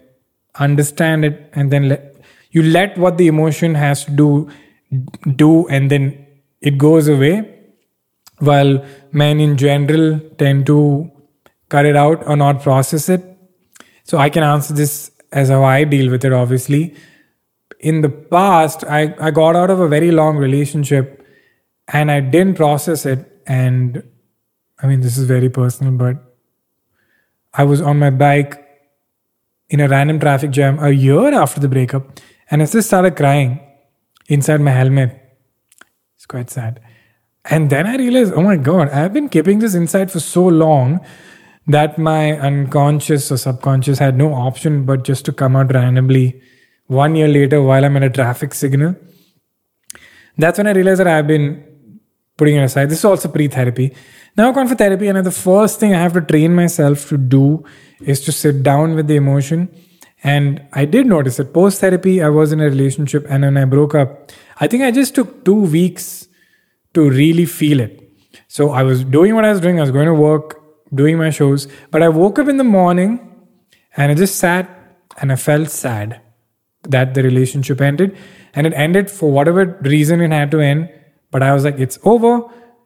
understand 0.59 1.25
it 1.25 1.49
and 1.53 1.71
then 1.71 1.89
let 1.89 2.15
you 2.51 2.63
let 2.63 2.97
what 2.97 3.17
the 3.17 3.27
emotion 3.27 3.75
has 3.75 4.05
to 4.05 4.11
do 4.11 4.49
do 5.35 5.67
and 5.67 5.89
then 5.89 6.27
it 6.61 6.77
goes 6.77 7.07
away. 7.07 7.49
While 8.39 8.85
men 9.11 9.39
in 9.39 9.57
general 9.57 10.19
tend 10.37 10.65
to 10.67 11.11
cut 11.69 11.85
it 11.85 11.95
out 11.95 12.27
or 12.27 12.35
not 12.35 12.61
process 12.61 13.09
it. 13.09 13.23
So 14.03 14.17
i 14.17 14.29
can 14.29 14.43
answer 14.43 14.73
this 14.73 15.11
as 15.31 15.49
how 15.49 15.63
i 15.63 15.83
deal 15.83 16.11
with 16.11 16.25
it 16.25 16.33
obviously. 16.33 16.95
In 17.79 18.01
the 18.01 18.09
past 18.09 18.83
i, 18.83 19.15
I 19.19 19.31
got 19.31 19.55
out 19.55 19.69
of 19.69 19.79
a 19.79 19.87
very 19.87 20.11
long 20.11 20.37
relationship 20.37 21.25
and 21.87 22.11
i 22.11 22.19
didn't 22.19 22.55
process 22.55 23.05
it. 23.05 23.29
And 23.47 24.03
i 24.81 24.87
mean 24.87 25.01
this 25.01 25.17
is 25.17 25.25
very 25.25 25.49
personal 25.49 25.93
but 25.93 26.32
i 27.53 27.63
was 27.63 27.81
on 27.81 27.99
my 27.99 28.09
bike 28.09 28.63
in 29.73 29.79
a 29.79 29.87
random 29.87 30.19
traffic 30.19 30.51
jam 30.51 30.77
a 30.79 30.91
year 30.91 31.33
after 31.33 31.59
the 31.59 31.67
breakup, 31.67 32.19
and 32.51 32.61
I 32.61 32.65
just 32.67 32.87
started 32.87 33.15
crying 33.15 33.59
inside 34.27 34.61
my 34.61 34.71
helmet. 34.71 35.19
It's 36.15 36.27
quite 36.27 36.51
sad. 36.51 36.79
And 37.45 37.71
then 37.71 37.87
I 37.87 37.97
realized, 37.97 38.33
oh 38.33 38.43
my 38.43 38.55
god, 38.55 38.89
I've 38.89 39.13
been 39.13 39.29
keeping 39.29 39.59
this 39.59 39.73
inside 39.73 40.11
for 40.11 40.19
so 40.19 40.45
long 40.45 41.03
that 41.65 41.97
my 41.97 42.33
unconscious 42.33 43.31
or 43.31 43.37
subconscious 43.37 43.97
had 43.97 44.15
no 44.15 44.33
option 44.33 44.85
but 44.85 45.03
just 45.03 45.25
to 45.25 45.33
come 45.33 45.55
out 45.55 45.73
randomly 45.73 46.41
one 46.85 47.15
year 47.15 47.27
later 47.27 47.61
while 47.61 47.83
I'm 47.83 47.97
in 47.97 48.03
a 48.03 48.09
traffic 48.09 48.53
signal. 48.53 48.95
That's 50.37 50.59
when 50.59 50.67
I 50.67 50.71
realized 50.71 50.99
that 50.99 51.07
I've 51.07 51.27
been 51.27 51.65
putting 52.37 52.55
it 52.55 52.63
aside. 52.63 52.89
This 52.89 52.99
is 52.99 53.05
also 53.05 53.29
pre 53.29 53.47
therapy. 53.47 53.95
Now 54.35 54.49
I've 54.49 54.55
gone 54.55 54.67
for 54.67 54.75
therapy, 54.75 55.07
and 55.07 55.25
the 55.25 55.31
first 55.31 55.79
thing 55.79 55.93
I 55.93 55.99
have 55.99 56.13
to 56.13 56.21
train 56.21 56.55
myself 56.55 57.07
to 57.09 57.17
do 57.17 57.63
is 58.01 58.21
to 58.21 58.31
sit 58.31 58.63
down 58.63 58.95
with 58.95 59.07
the 59.07 59.15
emotion. 59.15 59.69
And 60.23 60.61
I 60.71 60.85
did 60.85 61.05
notice 61.05 61.37
that 61.37 61.53
post 61.53 61.81
therapy, 61.81 62.21
I 62.21 62.29
was 62.29 62.51
in 62.53 62.61
a 62.61 62.65
relationship, 62.65 63.25
and 63.29 63.43
when 63.43 63.57
I 63.57 63.65
broke 63.65 63.93
up, 63.93 64.31
I 64.59 64.67
think 64.67 64.83
I 64.83 64.91
just 64.91 65.15
took 65.15 65.43
two 65.43 65.61
weeks 65.77 66.27
to 66.93 67.09
really 67.09 67.45
feel 67.45 67.79
it. 67.79 67.99
So 68.47 68.69
I 68.69 68.83
was 68.83 69.03
doing 69.03 69.35
what 69.35 69.45
I 69.45 69.51
was 69.51 69.59
doing, 69.59 69.79
I 69.79 69.81
was 69.81 69.91
going 69.91 70.07
to 70.07 70.13
work, 70.13 70.61
doing 70.93 71.17
my 71.17 71.29
shows, 71.29 71.67
but 71.91 72.01
I 72.01 72.09
woke 72.09 72.39
up 72.39 72.47
in 72.47 72.57
the 72.57 72.63
morning 72.63 73.19
and 73.97 74.11
I 74.11 74.15
just 74.15 74.37
sat 74.37 74.69
and 75.19 75.31
I 75.31 75.35
felt 75.35 75.69
sad 75.69 76.21
that 76.83 77.13
the 77.13 77.23
relationship 77.23 77.81
ended. 77.81 78.17
And 78.53 78.67
it 78.67 78.73
ended 78.73 79.09
for 79.09 79.31
whatever 79.31 79.79
reason 79.81 80.21
it 80.21 80.31
had 80.31 80.51
to 80.51 80.59
end. 80.59 80.89
But 81.33 81.41
I 81.41 81.51
was 81.53 81.63
like, 81.63 81.79
it's 81.79 81.97
over. 82.03 82.43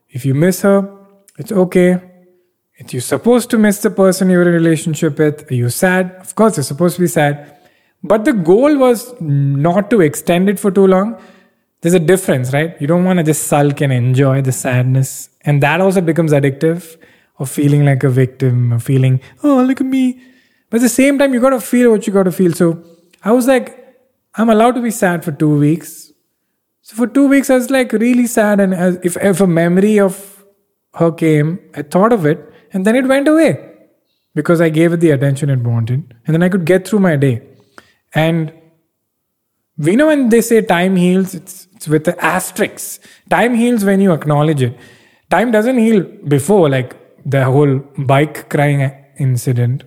If 0.09 0.25
you 0.25 0.33
miss 0.33 0.61
her, 0.61 0.89
it's 1.37 1.51
okay. 1.51 1.99
If 2.75 2.93
you're 2.93 3.01
supposed 3.01 3.49
to 3.49 3.57
miss 3.57 3.81
the 3.81 3.89
person 3.89 4.29
you're 4.29 4.41
in 4.43 4.47
a 4.47 4.51
relationship 4.51 5.19
with, 5.19 5.51
are 5.51 5.53
you 5.53 5.69
sad? 5.69 6.15
Of 6.21 6.33
course, 6.35 6.55
you're 6.55 6.63
supposed 6.63 6.95
to 6.95 7.01
be 7.01 7.07
sad. 7.07 7.57
But 8.01 8.23
the 8.23 8.31
goal 8.31 8.77
was 8.77 9.13
not 9.19 9.89
to 9.89 9.99
extend 9.99 10.47
it 10.47 10.59
for 10.59 10.71
too 10.71 10.87
long. 10.87 11.21
There's 11.81 11.93
a 11.93 11.99
difference, 11.99 12.53
right? 12.53 12.79
You 12.79 12.87
don't 12.87 13.03
want 13.03 13.17
to 13.17 13.23
just 13.23 13.47
sulk 13.47 13.81
and 13.81 13.91
enjoy 13.91 14.41
the 14.41 14.53
sadness. 14.53 15.29
And 15.41 15.61
that 15.61 15.81
also 15.81 15.99
becomes 15.99 16.31
addictive 16.31 16.97
of 17.39 17.49
feeling 17.49 17.83
like 17.83 18.03
a 18.05 18.09
victim, 18.09 18.71
of 18.71 18.81
feeling, 18.81 19.19
oh, 19.43 19.61
look 19.63 19.81
at 19.81 19.87
me. 19.87 20.21
But 20.69 20.77
at 20.77 20.83
the 20.83 20.89
same 20.89 21.19
time, 21.19 21.33
you 21.33 21.41
got 21.41 21.49
to 21.49 21.59
feel 21.59 21.91
what 21.91 22.07
you 22.07 22.13
got 22.13 22.23
to 22.23 22.31
feel. 22.31 22.53
So 22.53 22.81
I 23.23 23.33
was 23.33 23.45
like, 23.45 23.97
I'm 24.35 24.49
allowed 24.49 24.75
to 24.75 24.81
be 24.81 24.91
sad 24.91 25.25
for 25.25 25.33
two 25.33 25.57
weeks. 25.57 26.06
So 26.87 26.95
for 26.95 27.05
two 27.05 27.27
weeks, 27.27 27.49
I 27.49 27.55
was 27.55 27.69
like 27.69 27.91
really 27.91 28.27
sad. 28.27 28.61
And 28.61 28.73
as 28.73 28.97
if, 29.03 29.17
if 29.17 29.41
a 29.41 29.45
memory 29.45 29.99
of 29.99 30.45
her 30.93 31.11
came, 31.11 31.59
I 31.75 31.81
thought 31.81 32.13
of 32.13 32.25
it 32.25 32.39
and 32.71 32.85
then 32.85 32.95
it 32.95 33.05
went 33.05 33.27
away 33.27 33.49
because 34.35 34.61
I 34.61 34.69
gave 34.69 34.93
it 34.93 35.01
the 35.01 35.11
attention 35.11 35.49
it 35.49 35.59
wanted. 35.59 36.15
And 36.25 36.33
then 36.33 36.41
I 36.41 36.47
could 36.47 36.63
get 36.63 36.87
through 36.87 36.99
my 36.99 37.17
day. 37.17 37.41
And 38.15 38.53
we 39.77 39.97
know 39.97 40.07
when 40.07 40.29
they 40.29 40.39
say 40.39 40.61
time 40.61 40.95
heals, 40.95 41.35
it's, 41.35 41.67
it's 41.75 41.89
with 41.89 42.05
the 42.05 42.17
asterisks. 42.23 43.01
Time 43.29 43.53
heals 43.53 43.83
when 43.83 43.99
you 43.99 44.13
acknowledge 44.13 44.61
it. 44.61 44.77
Time 45.29 45.51
doesn't 45.51 45.79
heal 45.79 46.03
before, 46.25 46.69
like 46.69 46.95
the 47.25 47.43
whole 47.43 47.79
bike 47.97 48.49
crying 48.49 48.89
incident. 49.19 49.83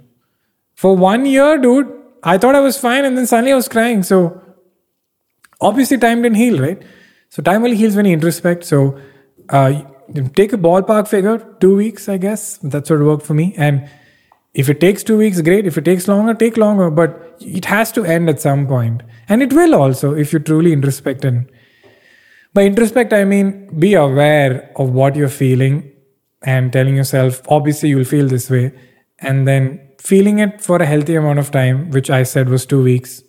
For 0.74 0.94
one 0.94 1.24
year, 1.24 1.56
dude, 1.56 1.90
I 2.22 2.36
thought 2.36 2.54
I 2.54 2.60
was 2.60 2.76
fine 2.76 3.06
and 3.06 3.16
then 3.16 3.26
suddenly 3.26 3.52
I 3.52 3.56
was 3.56 3.68
crying. 3.68 4.02
So 4.02 4.42
obviously, 5.60 5.98
time 5.98 6.22
didn't 6.22 6.36
heal, 6.36 6.60
right? 6.60 6.82
So 7.28 7.42
time 7.42 7.62
only 7.62 7.76
heals 7.76 7.96
when 7.96 8.06
you 8.06 8.16
introspect. 8.16 8.64
So 8.64 8.98
uh, 9.48 9.82
take 10.34 10.52
a 10.52 10.58
ballpark 10.58 11.08
figure, 11.08 11.38
two 11.60 11.76
weeks, 11.76 12.08
I 12.08 12.16
guess. 12.18 12.58
That's 12.58 12.90
what 12.90 13.00
worked 13.00 13.24
for 13.24 13.34
me. 13.34 13.54
And 13.56 13.88
if 14.52 14.68
it 14.68 14.80
takes 14.80 15.04
two 15.04 15.18
weeks, 15.18 15.40
great. 15.40 15.66
If 15.66 15.78
it 15.78 15.84
takes 15.84 16.08
longer, 16.08 16.34
take 16.34 16.56
longer. 16.56 16.90
But 16.90 17.36
it 17.40 17.66
has 17.66 17.92
to 17.92 18.04
end 18.04 18.28
at 18.28 18.40
some 18.40 18.66
point. 18.66 19.02
And 19.28 19.42
it 19.42 19.52
will 19.52 19.74
also 19.74 20.14
if 20.14 20.32
you 20.32 20.40
truly 20.40 20.72
introspect. 20.72 21.24
And 21.24 21.48
by 22.52 22.62
introspect, 22.68 23.12
I 23.12 23.24
mean 23.24 23.78
be 23.78 23.94
aware 23.94 24.72
of 24.76 24.90
what 24.90 25.14
you're 25.14 25.28
feeling 25.28 25.92
and 26.42 26.72
telling 26.72 26.96
yourself, 26.96 27.42
obviously, 27.48 27.90
you'll 27.90 28.04
feel 28.04 28.26
this 28.26 28.50
way. 28.50 28.72
And 29.18 29.46
then 29.46 29.88
feeling 29.98 30.38
it 30.38 30.60
for 30.62 30.78
a 30.78 30.86
healthy 30.86 31.14
amount 31.14 31.38
of 31.38 31.50
time, 31.50 31.90
which 31.90 32.10
I 32.10 32.24
said 32.24 32.48
was 32.48 32.66
two 32.66 32.82
weeks 32.82 33.22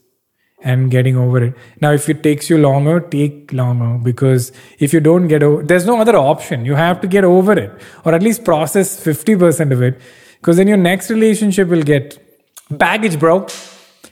and 0.63 0.91
getting 0.91 1.17
over 1.17 1.43
it. 1.43 1.55
Now, 1.81 1.91
if 1.91 2.07
it 2.09 2.23
takes 2.23 2.49
you 2.49 2.57
longer, 2.57 2.99
take 2.99 3.51
longer 3.51 3.97
because 4.03 4.51
if 4.79 4.93
you 4.93 4.99
don't 4.99 5.27
get 5.27 5.43
over, 5.43 5.63
there's 5.63 5.85
no 5.85 5.99
other 5.99 6.15
option. 6.15 6.65
You 6.65 6.75
have 6.75 7.01
to 7.01 7.07
get 7.07 7.23
over 7.23 7.53
it 7.53 7.71
or 8.05 8.13
at 8.13 8.21
least 8.21 8.43
process 8.45 9.03
50% 9.03 9.71
of 9.71 9.81
it 9.81 9.99
because 10.37 10.57
then 10.57 10.67
your 10.67 10.77
next 10.77 11.09
relationship 11.09 11.67
will 11.67 11.83
get 11.83 12.19
baggage, 12.69 13.19
bro. 13.19 13.47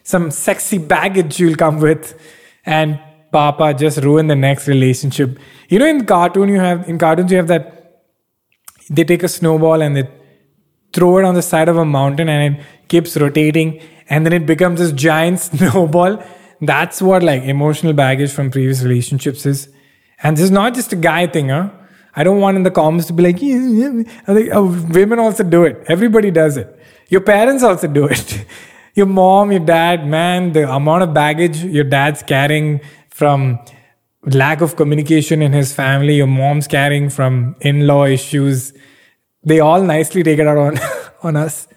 Some 0.04 0.32
sexy 0.32 0.78
baggage 0.78 1.40
you'll 1.40 1.56
come 1.56 1.80
with 1.80 2.20
and 2.66 3.00
Papa 3.32 3.76
just 3.76 4.00
ruin 4.00 4.28
the 4.28 4.36
next 4.36 4.68
relationship. 4.68 5.38
You 5.70 5.80
know, 5.80 5.86
in 5.86 6.06
cartoon, 6.06 6.50
you 6.50 6.60
have, 6.60 6.90
in 6.90 6.98
cartoons, 6.98 7.32
you 7.32 7.38
have 7.38 7.48
that 7.48 7.76
they 8.90 9.04
take 9.04 9.24
a 9.24 9.28
snowball 9.28 9.82
and 9.82 9.96
they 9.96 10.10
throw 10.94 11.20
it 11.20 11.26
on 11.26 11.36
the 11.36 11.42
side 11.42 11.70
of 11.70 11.78
a 11.78 11.86
mountain 11.86 12.28
and 12.28 12.56
it 12.56 12.66
keeps 12.88 13.16
rotating 13.16 13.80
and 14.10 14.26
then 14.26 14.34
it 14.34 14.46
becomes 14.46 14.80
this 14.80 14.92
giant 14.92 15.40
snowball 15.50 16.24
that's 16.62 17.02
what 17.02 17.24
like 17.24 17.44
emotional 17.44 17.94
baggage 17.94 18.32
from 18.32 18.52
previous 18.52 18.84
relationships 18.84 19.46
is. 19.46 19.70
And 20.22 20.36
this 20.36 20.44
is 20.44 20.52
not 20.52 20.74
just 20.74 20.92
a 20.92 20.96
guy 20.96 21.28
thing, 21.28 21.50
huh? 21.50 21.70
I 22.16 22.24
don't 22.24 22.42
want 22.42 22.58
in 22.58 22.64
the 22.64 22.72
comments 22.72 23.08
to 23.08 23.14
be 23.14 23.24
like, 23.24 23.42
yeah, 23.42 23.68
yeah. 23.68 24.04
Think, 24.26 24.50
oh, 24.54 24.88
women 24.90 25.20
also 25.20 25.44
do 25.44 25.64
it. 25.64 25.82
Everybody 25.88 26.32
does 26.32 26.58
it. 26.58 26.78
Your 27.08 27.22
parents 27.22 27.64
also 27.64 27.88
do 27.88 28.06
it. 28.06 28.46
your 28.96 29.06
mom, 29.06 29.52
your 29.52 29.62
dad, 29.66 30.06
man, 30.08 30.52
the 30.52 30.70
amount 30.70 31.04
of 31.04 31.14
baggage 31.14 31.64
your 31.64 31.84
dad's 31.86 32.24
carrying 32.24 32.82
from 33.10 33.60
lack 34.26 34.62
of 34.62 34.76
communication 34.76 35.42
in 35.42 35.54
his 35.54 35.74
family, 35.74 36.16
your 36.16 36.28
mom's 36.28 36.68
carrying 36.68 37.10
from 37.10 37.56
in-law 37.62 38.06
issues. 38.06 38.74
They 39.44 39.60
all 39.60 39.82
nicely 39.82 40.24
take 40.24 40.40
it 40.40 40.48
out 40.48 40.58
on, 40.58 40.78
on 41.24 41.36
us. 41.36 41.68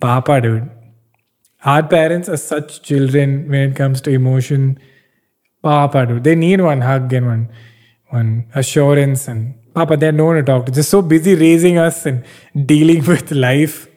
Papa, 0.00 0.40
dude. 0.40 0.70
Our 1.64 1.82
parents 1.82 2.28
are 2.28 2.36
such 2.36 2.82
children 2.82 3.48
when 3.48 3.70
it 3.70 3.76
comes 3.76 4.02
to 4.02 4.10
emotion. 4.10 4.78
Papa, 5.62 6.20
they 6.20 6.34
need 6.34 6.60
one 6.60 6.82
hug 6.82 7.10
and 7.12 7.26
one, 7.26 7.48
one 8.10 8.46
assurance. 8.54 9.28
And 9.28 9.54
Papa, 9.72 9.96
they're 9.96 10.12
no 10.12 10.26
one 10.26 10.36
to 10.36 10.42
talk 10.42 10.66
to. 10.66 10.72
Just 10.72 10.90
so 10.90 11.00
busy 11.00 11.34
raising 11.34 11.78
us 11.78 12.04
and 12.04 12.24
dealing 12.66 13.04
with 13.12 13.30
life. 13.30 13.88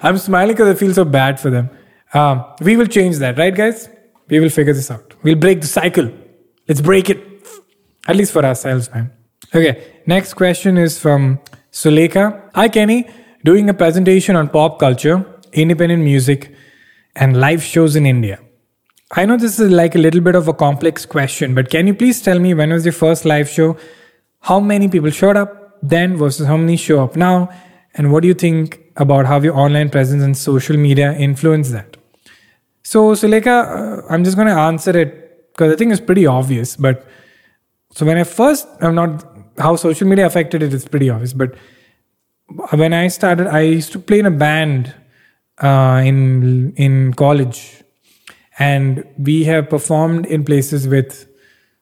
I'm 0.00 0.16
smiling 0.18 0.54
because 0.54 0.76
I 0.76 0.78
feel 0.78 0.94
so 0.94 1.04
bad 1.04 1.40
for 1.40 1.50
them. 1.50 1.70
Um, 2.14 2.44
we 2.60 2.76
will 2.76 2.86
change 2.86 3.16
that, 3.16 3.36
right, 3.36 3.54
guys? 3.54 3.88
We 4.28 4.38
will 4.38 4.50
figure 4.50 4.72
this 4.72 4.90
out. 4.90 5.14
We'll 5.22 5.36
break 5.36 5.60
the 5.60 5.66
cycle. 5.66 6.10
Let's 6.68 6.80
break 6.80 7.10
it. 7.10 7.20
At 8.06 8.14
least 8.14 8.32
for 8.32 8.44
ourselves, 8.44 8.90
man. 8.94 9.12
Okay, 9.52 9.82
next 10.06 10.34
question 10.34 10.76
is 10.78 10.98
from 11.00 11.40
Suleka. 11.72 12.50
Hi, 12.54 12.68
Kenny. 12.68 13.08
Doing 13.44 13.68
a 13.68 13.74
presentation 13.74 14.36
on 14.36 14.48
pop 14.48 14.78
culture, 14.78 15.24
independent 15.52 16.02
music, 16.02 16.54
and 17.16 17.40
live 17.40 17.62
shows 17.62 17.96
in 17.96 18.06
India. 18.06 18.38
I 19.12 19.24
know 19.24 19.36
this 19.36 19.58
is 19.58 19.70
like 19.70 19.94
a 19.94 19.98
little 19.98 20.20
bit 20.20 20.34
of 20.34 20.48
a 20.48 20.52
complex 20.52 21.06
question, 21.06 21.54
but 21.54 21.70
can 21.70 21.86
you 21.86 21.94
please 21.94 22.20
tell 22.22 22.38
me 22.38 22.54
when 22.54 22.70
was 22.70 22.84
your 22.84 22.92
first 22.92 23.24
live 23.24 23.48
show? 23.48 23.76
How 24.40 24.60
many 24.60 24.88
people 24.88 25.10
showed 25.10 25.36
up 25.36 25.78
then 25.82 26.16
versus 26.16 26.46
how 26.46 26.56
many 26.56 26.76
show 26.76 27.02
up 27.02 27.16
now? 27.16 27.48
And 27.94 28.12
what 28.12 28.22
do 28.22 28.28
you 28.28 28.34
think 28.34 28.80
about 28.96 29.26
how 29.26 29.40
your 29.40 29.56
online 29.56 29.90
presence 29.90 30.22
and 30.22 30.36
social 30.36 30.76
media 30.76 31.12
influence 31.12 31.70
that? 31.70 31.96
So, 32.82 33.12
Suleka, 33.12 33.46
uh, 33.46 34.02
I'm 34.10 34.22
just 34.22 34.36
going 34.36 34.48
to 34.48 34.54
answer 34.54 34.96
it 34.96 35.52
because 35.52 35.72
I 35.72 35.76
think 35.76 35.92
it's 35.92 36.00
pretty 36.00 36.26
obvious. 36.26 36.76
But 36.76 37.06
so 37.92 38.04
when 38.04 38.18
I 38.18 38.24
first, 38.24 38.68
I'm 38.80 38.94
not 38.94 39.24
how 39.58 39.76
social 39.76 40.06
media 40.06 40.26
affected 40.26 40.62
it, 40.62 40.74
it's 40.74 40.86
pretty 40.86 41.08
obvious. 41.10 41.32
But 41.32 41.56
when 42.72 42.92
I 42.92 43.08
started, 43.08 43.46
I 43.46 43.60
used 43.60 43.92
to 43.92 43.98
play 43.98 44.18
in 44.18 44.26
a 44.26 44.30
band 44.30 44.94
uh, 45.62 46.02
in 46.04 46.72
in 46.76 47.12
college, 47.14 47.82
and 48.58 49.04
we 49.18 49.44
have 49.44 49.68
performed 49.68 50.26
in 50.26 50.44
places 50.44 50.86
with 50.88 51.26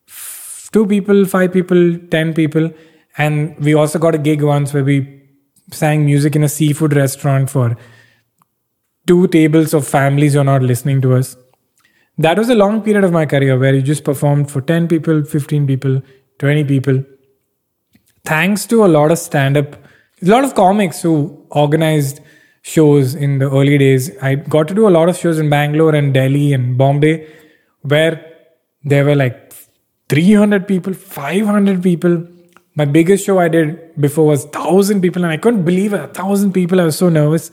f- 0.08 0.68
two 0.72 0.86
people, 0.86 1.24
five 1.24 1.52
people, 1.52 1.98
ten 2.10 2.34
people, 2.34 2.70
and 3.18 3.58
we 3.58 3.74
also 3.74 3.98
got 3.98 4.14
a 4.14 4.18
gig 4.18 4.42
once 4.42 4.72
where 4.72 4.84
we 4.84 5.22
sang 5.70 6.04
music 6.04 6.36
in 6.36 6.44
a 6.44 6.48
seafood 6.48 6.94
restaurant 6.94 7.50
for 7.50 7.76
two 9.06 9.26
tables 9.28 9.74
of 9.74 9.86
families 9.86 10.34
who 10.34 10.40
are 10.40 10.44
not 10.44 10.62
listening 10.62 11.00
to 11.02 11.14
us. 11.14 11.36
That 12.18 12.38
was 12.38 12.48
a 12.48 12.54
long 12.54 12.82
period 12.82 13.04
of 13.04 13.12
my 13.12 13.26
career 13.26 13.58
where 13.58 13.74
you 13.74 13.82
just 13.82 14.04
performed 14.04 14.50
for 14.50 14.60
10 14.60 14.88
people, 14.88 15.24
15 15.24 15.66
people, 15.66 16.00
20 16.38 16.64
people. 16.64 17.04
Thanks 18.24 18.66
to 18.66 18.84
a 18.84 18.86
lot 18.88 19.10
of 19.10 19.18
stand 19.18 19.56
up, 19.56 19.74
a 19.74 20.26
lot 20.26 20.44
of 20.44 20.54
comics 20.54 21.02
who 21.02 21.44
organized 21.50 22.20
shows 22.64 23.14
in 23.14 23.38
the 23.38 23.48
early 23.50 23.78
days. 23.78 24.10
I 24.22 24.34
got 24.36 24.68
to 24.68 24.74
do 24.74 24.88
a 24.88 24.94
lot 24.98 25.08
of 25.08 25.16
shows 25.16 25.38
in 25.38 25.50
Bangalore 25.50 25.94
and 25.94 26.14
Delhi 26.14 26.52
and 26.54 26.78
Bombay 26.78 27.30
where 27.82 28.14
there 28.82 29.04
were 29.04 29.14
like 29.14 29.52
300 30.08 30.66
people, 30.66 30.94
500 30.94 31.82
people. 31.82 32.26
My 32.74 32.86
biggest 32.86 33.24
show 33.24 33.38
I 33.38 33.48
did 33.48 34.00
before 34.00 34.26
was 34.26 34.44
1,000 34.44 35.00
people, 35.00 35.22
and 35.22 35.32
I 35.32 35.36
couldn't 35.36 35.64
believe 35.64 35.92
it. 35.92 36.00
1,000 36.00 36.52
people. 36.52 36.80
I 36.80 36.84
was 36.84 36.96
so 36.98 37.08
nervous. 37.08 37.50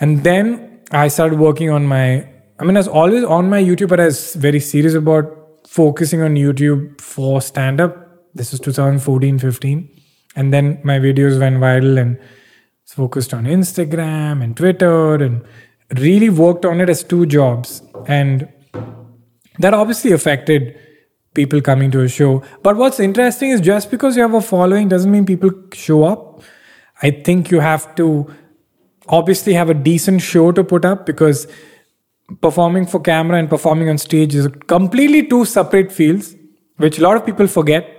And 0.00 0.24
then 0.24 0.80
I 0.90 1.08
started 1.08 1.38
working 1.38 1.70
on 1.70 1.86
my, 1.86 2.26
I 2.58 2.64
mean, 2.64 2.76
I 2.76 2.80
was 2.80 2.88
always 2.88 3.24
on 3.24 3.50
my 3.50 3.62
YouTube, 3.62 3.88
but 3.88 4.00
I 4.00 4.06
was 4.06 4.34
very 4.34 4.60
serious 4.60 4.94
about 4.94 5.26
focusing 5.68 6.22
on 6.22 6.34
YouTube 6.34 7.00
for 7.00 7.42
stand 7.42 7.80
up. 7.80 7.96
This 8.34 8.50
was 8.52 8.60
2014 8.60 9.38
15. 9.38 9.88
And 10.36 10.52
then 10.52 10.80
my 10.82 10.98
videos 10.98 11.38
went 11.38 11.56
viral 11.56 12.00
and 12.00 12.18
focused 12.94 13.34
on 13.34 13.44
Instagram 13.44 14.42
and 14.42 14.56
Twitter 14.56 15.14
and 15.14 15.44
really 15.96 16.30
worked 16.30 16.64
on 16.64 16.80
it 16.80 16.88
as 16.88 17.02
two 17.02 17.26
jobs. 17.26 17.82
And 18.06 18.48
that 19.58 19.74
obviously 19.74 20.12
affected 20.12 20.78
people 21.34 21.60
coming 21.60 21.90
to 21.90 22.00
a 22.00 22.08
show. 22.08 22.42
But 22.62 22.76
what's 22.76 22.98
interesting 22.98 23.50
is 23.50 23.60
just 23.60 23.90
because 23.90 24.16
you 24.16 24.22
have 24.22 24.34
a 24.34 24.40
following 24.40 24.88
doesn't 24.88 25.10
mean 25.10 25.26
people 25.26 25.50
show 25.72 26.04
up. 26.04 26.42
I 27.02 27.10
think 27.10 27.50
you 27.50 27.60
have 27.60 27.94
to 27.96 28.32
obviously 29.08 29.52
have 29.54 29.70
a 29.70 29.74
decent 29.74 30.22
show 30.22 30.52
to 30.52 30.64
put 30.64 30.84
up 30.84 31.06
because 31.06 31.46
performing 32.40 32.86
for 32.86 33.00
camera 33.00 33.38
and 33.38 33.48
performing 33.48 33.88
on 33.88 33.98
stage 33.98 34.34
is 34.34 34.48
completely 34.66 35.26
two 35.26 35.44
separate 35.44 35.92
fields, 35.92 36.34
which 36.76 36.98
a 36.98 37.02
lot 37.02 37.16
of 37.16 37.24
people 37.24 37.46
forget. 37.46 37.97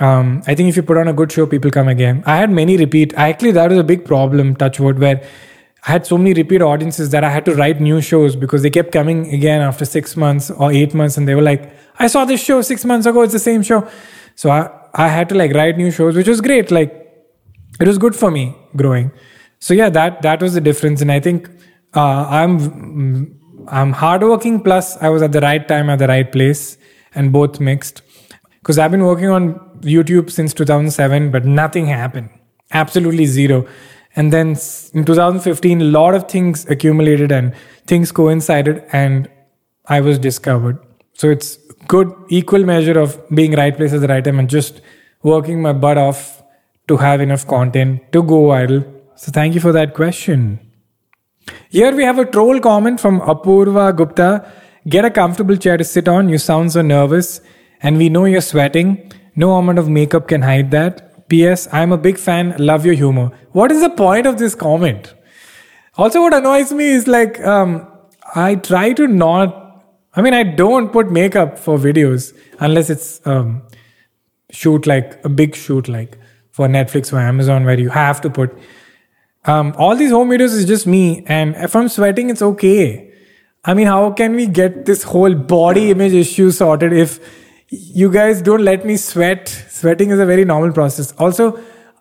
Um, 0.00 0.42
I 0.46 0.54
think 0.54 0.68
if 0.68 0.76
you 0.76 0.82
put 0.82 0.96
on 0.96 1.08
a 1.08 1.12
good 1.12 1.30
show, 1.30 1.46
people 1.46 1.70
come 1.70 1.88
again. 1.88 2.22
I 2.26 2.36
had 2.36 2.50
many 2.50 2.76
repeat. 2.76 3.12
Actually, 3.14 3.52
that 3.52 3.70
was 3.70 3.78
a 3.78 3.84
big 3.84 4.04
problem, 4.04 4.56
Touchwood, 4.56 4.98
where 4.98 5.22
I 5.86 5.92
had 5.92 6.06
so 6.06 6.18
many 6.18 6.32
repeat 6.34 6.62
audiences 6.62 7.10
that 7.10 7.22
I 7.22 7.30
had 7.30 7.44
to 7.46 7.54
write 7.54 7.80
new 7.80 8.00
shows 8.00 8.34
because 8.36 8.62
they 8.62 8.70
kept 8.70 8.92
coming 8.92 9.32
again 9.32 9.60
after 9.60 9.84
six 9.84 10.16
months 10.16 10.50
or 10.50 10.72
eight 10.72 10.94
months, 10.94 11.16
and 11.16 11.28
they 11.28 11.34
were 11.34 11.42
like, 11.42 11.70
"I 11.98 12.06
saw 12.06 12.24
this 12.24 12.42
show 12.42 12.60
six 12.62 12.84
months 12.84 13.06
ago. 13.06 13.22
It's 13.22 13.32
the 13.32 13.38
same 13.38 13.62
show." 13.62 13.86
So 14.34 14.50
I 14.50 14.70
I 14.94 15.08
had 15.08 15.28
to 15.30 15.34
like 15.34 15.54
write 15.54 15.76
new 15.76 15.90
shows, 15.90 16.16
which 16.16 16.28
was 16.28 16.40
great. 16.40 16.70
Like 16.70 16.92
it 17.78 17.86
was 17.86 17.98
good 17.98 18.16
for 18.16 18.30
me 18.30 18.56
growing. 18.76 19.10
So 19.58 19.74
yeah, 19.74 19.90
that 19.90 20.22
that 20.22 20.42
was 20.42 20.54
the 20.54 20.60
difference, 20.60 21.02
and 21.02 21.12
I 21.12 21.20
think 21.20 21.48
uh, 21.94 22.26
I'm 22.40 23.36
I'm 23.68 23.92
hardworking. 23.92 24.62
Plus, 24.62 24.96
I 25.00 25.08
was 25.10 25.22
at 25.22 25.32
the 25.32 25.40
right 25.40 25.66
time 25.66 25.90
at 25.90 25.98
the 25.98 26.08
right 26.08 26.30
place, 26.30 26.78
and 27.14 27.32
both 27.32 27.60
mixed. 27.60 28.02
Because 28.60 28.78
I've 28.78 28.90
been 28.90 29.04
working 29.04 29.28
on 29.28 29.58
YouTube 29.82 30.30
since 30.30 30.54
2007, 30.54 31.30
but 31.30 31.44
nothing 31.44 31.86
happened. 31.86 32.30
Absolutely 32.72 33.26
zero. 33.26 33.66
And 34.16 34.32
then 34.32 34.56
in 34.92 35.04
2015, 35.04 35.80
a 35.80 35.84
lot 35.84 36.14
of 36.14 36.28
things 36.28 36.68
accumulated 36.68 37.30
and 37.30 37.54
things 37.86 38.12
coincided, 38.12 38.84
and 38.92 39.28
I 39.86 40.00
was 40.00 40.18
discovered. 40.18 40.78
So 41.14 41.30
it's 41.30 41.58
good 41.86 42.12
equal 42.28 42.64
measure 42.64 42.98
of 42.98 43.18
being 43.30 43.52
right 43.52 43.76
place 43.76 43.92
at 43.92 44.00
the 44.00 44.08
right 44.08 44.24
time 44.24 44.38
and 44.38 44.48
just 44.48 44.80
working 45.22 45.60
my 45.60 45.72
butt 45.72 45.98
off 45.98 46.42
to 46.88 46.96
have 46.96 47.20
enough 47.20 47.46
content 47.46 48.12
to 48.12 48.22
go 48.22 48.42
viral. 48.44 48.84
So 49.16 49.30
thank 49.30 49.54
you 49.54 49.60
for 49.60 49.72
that 49.72 49.94
question. 49.94 50.58
Here 51.68 51.94
we 51.94 52.04
have 52.04 52.18
a 52.18 52.24
troll 52.24 52.60
comment 52.60 53.00
from 53.00 53.20
Apurva 53.20 53.94
Gupta. 53.96 54.50
Get 54.88 55.04
a 55.04 55.10
comfortable 55.10 55.56
chair 55.56 55.76
to 55.76 55.84
sit 55.84 56.08
on. 56.08 56.28
You 56.28 56.38
sound 56.38 56.72
so 56.72 56.82
nervous, 56.82 57.40
and 57.82 57.96
we 57.96 58.08
know 58.08 58.24
you're 58.24 58.40
sweating. 58.40 59.12
No 59.42 59.54
amount 59.56 59.78
of 59.78 59.88
makeup 59.88 60.28
can 60.28 60.42
hide 60.42 60.70
that. 60.72 61.28
P.S. 61.28 61.68
I'm 61.72 61.92
a 61.92 61.98
big 61.98 62.18
fan. 62.18 62.54
Love 62.58 62.84
your 62.84 62.94
humor. 62.94 63.30
What 63.52 63.72
is 63.72 63.80
the 63.80 63.90
point 63.90 64.26
of 64.26 64.38
this 64.38 64.54
comment? 64.54 65.14
Also, 65.96 66.22
what 66.22 66.34
annoys 66.34 66.72
me 66.72 66.88
is 66.98 67.06
like 67.06 67.40
um, 67.40 67.86
I 68.34 68.54
try 68.56 68.92
to 68.94 69.06
not 69.06 69.60
I 70.14 70.22
mean, 70.22 70.34
I 70.34 70.42
don't 70.42 70.92
put 70.92 71.10
makeup 71.12 71.58
for 71.58 71.78
videos 71.78 72.36
unless 72.58 72.90
it's 72.90 73.24
um, 73.26 73.62
shoot 74.50 74.86
like 74.86 75.24
a 75.24 75.28
big 75.28 75.54
shoot 75.54 75.88
like 75.88 76.18
for 76.50 76.66
Netflix 76.66 77.12
or 77.12 77.20
Amazon 77.20 77.64
where 77.64 77.78
you 77.78 77.90
have 77.90 78.20
to 78.22 78.30
put. 78.30 78.56
Um, 79.44 79.72
all 79.78 79.94
these 79.94 80.10
home 80.10 80.30
videos 80.30 80.56
is 80.56 80.64
just 80.66 80.86
me, 80.86 81.24
and 81.26 81.54
if 81.56 81.74
I'm 81.76 81.88
sweating, 81.88 82.28
it's 82.28 82.42
okay. 82.42 83.12
I 83.64 83.74
mean, 83.74 83.86
how 83.86 84.10
can 84.10 84.34
we 84.34 84.46
get 84.46 84.84
this 84.84 85.04
whole 85.04 85.34
body 85.34 85.90
image 85.90 86.12
issue 86.12 86.50
sorted 86.50 86.92
if 86.92 87.20
you 87.70 88.10
guys 88.10 88.42
don't 88.42 88.64
let 88.64 88.84
me 88.84 88.96
sweat? 88.96 89.48
Sweating 89.48 90.10
is 90.10 90.18
a 90.18 90.26
very 90.26 90.44
normal 90.44 90.72
process. 90.72 91.12
Also, 91.12 91.58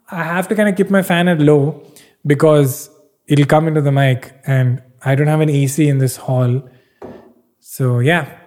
I 0.09 0.23
have 0.23 0.47
to 0.47 0.55
kind 0.55 0.67
of 0.67 0.75
keep 0.75 0.89
my 0.89 1.03
fan 1.03 1.27
at 1.27 1.39
low 1.39 1.85
because 2.25 2.89
it'll 3.27 3.45
come 3.45 3.67
into 3.67 3.81
the 3.81 3.91
mic, 3.91 4.33
and 4.45 4.81
I 5.05 5.15
don't 5.15 5.27
have 5.27 5.41
an 5.41 5.49
AC 5.49 5.87
in 5.87 5.99
this 5.99 6.17
hall. 6.17 6.67
So, 7.59 7.99
yeah. 7.99 8.37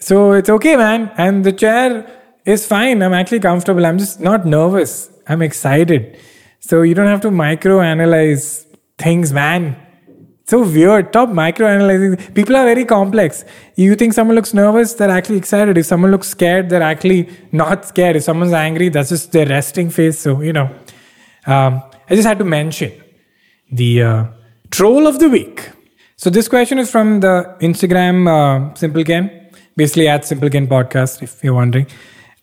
So, 0.00 0.32
it's 0.32 0.50
okay, 0.50 0.76
man. 0.76 1.12
And 1.16 1.44
the 1.44 1.52
chair 1.52 2.06
is 2.44 2.66
fine. 2.66 3.02
I'm 3.02 3.14
actually 3.14 3.40
comfortable. 3.40 3.86
I'm 3.86 3.98
just 3.98 4.20
not 4.20 4.44
nervous. 4.44 5.10
I'm 5.28 5.42
excited. 5.42 6.18
So, 6.58 6.82
you 6.82 6.94
don't 6.94 7.06
have 7.06 7.20
to 7.22 7.30
micro 7.30 7.80
analyze 7.80 8.66
things, 8.98 9.32
man. 9.32 9.76
So 10.48 10.62
weird. 10.62 11.08
Stop 11.08 11.28
microanalyzing. 11.28 12.34
People 12.34 12.56
are 12.56 12.64
very 12.64 12.86
complex. 12.86 13.44
You 13.76 13.94
think 13.94 14.14
someone 14.14 14.34
looks 14.34 14.54
nervous, 14.54 14.94
they're 14.94 15.10
actually 15.10 15.36
excited. 15.36 15.76
If 15.76 15.84
someone 15.84 16.10
looks 16.10 16.28
scared, 16.28 16.70
they're 16.70 16.82
actually 16.82 17.28
not 17.52 17.84
scared. 17.84 18.16
If 18.16 18.22
someone's 18.22 18.54
angry, 18.54 18.88
that's 18.88 19.10
just 19.10 19.30
their 19.32 19.44
resting 19.44 19.90
face. 19.90 20.18
So, 20.18 20.40
you 20.40 20.54
know, 20.54 20.74
um, 21.46 21.82
I 22.08 22.14
just 22.14 22.26
had 22.26 22.38
to 22.38 22.46
mention 22.46 22.92
the 23.70 24.02
uh, 24.02 24.24
troll 24.70 25.06
of 25.06 25.18
the 25.18 25.28
week. 25.28 25.68
So 26.16 26.30
this 26.30 26.48
question 26.48 26.78
is 26.78 26.90
from 26.90 27.20
the 27.20 27.54
Instagram 27.60 28.16
uh, 28.26 28.74
Simple 28.74 29.04
Ken, 29.04 29.50
basically 29.76 30.08
at 30.08 30.24
Simple 30.24 30.48
Ken 30.48 30.66
Podcast, 30.66 31.22
if 31.22 31.44
you're 31.44 31.52
wondering. 31.52 31.86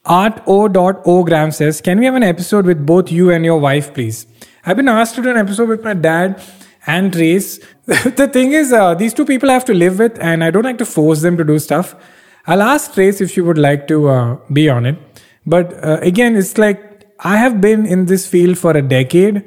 Art 0.05 0.43
O. 0.45 1.23
Gram 1.23 1.49
says, 1.49 1.81
Can 1.81 1.97
we 1.97 2.05
have 2.05 2.13
an 2.13 2.21
episode 2.21 2.67
with 2.67 2.85
both 2.85 3.11
you 3.11 3.31
and 3.31 3.43
your 3.43 3.59
wife, 3.59 3.95
please? 3.95 4.27
I've 4.63 4.77
been 4.77 4.89
asked 4.89 5.15
to 5.15 5.23
do 5.23 5.31
an 5.31 5.37
episode 5.37 5.69
with 5.69 5.83
my 5.83 5.95
dad 5.95 6.39
and 6.87 7.11
Trace. 7.11 7.59
the 7.85 8.29
thing 8.31 8.51
is, 8.51 8.71
uh, 8.73 8.93
these 8.95 9.13
two 9.13 9.25
people 9.25 9.49
I 9.49 9.53
have 9.53 9.65
to 9.65 9.73
live 9.73 9.99
with, 9.99 10.17
and 10.19 10.43
I 10.43 10.51
don't 10.51 10.63
like 10.63 10.77
to 10.79 10.85
force 10.85 11.21
them 11.21 11.37
to 11.37 11.43
do 11.43 11.59
stuff. 11.59 11.95
I'll 12.47 12.61
ask 12.61 12.93
Trace 12.93 13.21
if 13.21 13.31
she 13.31 13.41
would 13.41 13.57
like 13.57 13.87
to 13.87 14.09
uh, 14.09 14.37
be 14.51 14.69
on 14.69 14.85
it. 14.85 14.97
But 15.45 15.73
uh, 15.83 15.99
again, 16.01 16.35
it's 16.35 16.57
like 16.57 17.07
I 17.19 17.37
have 17.37 17.61
been 17.61 17.85
in 17.85 18.05
this 18.05 18.27
field 18.27 18.57
for 18.57 18.71
a 18.71 18.81
decade. 18.81 19.43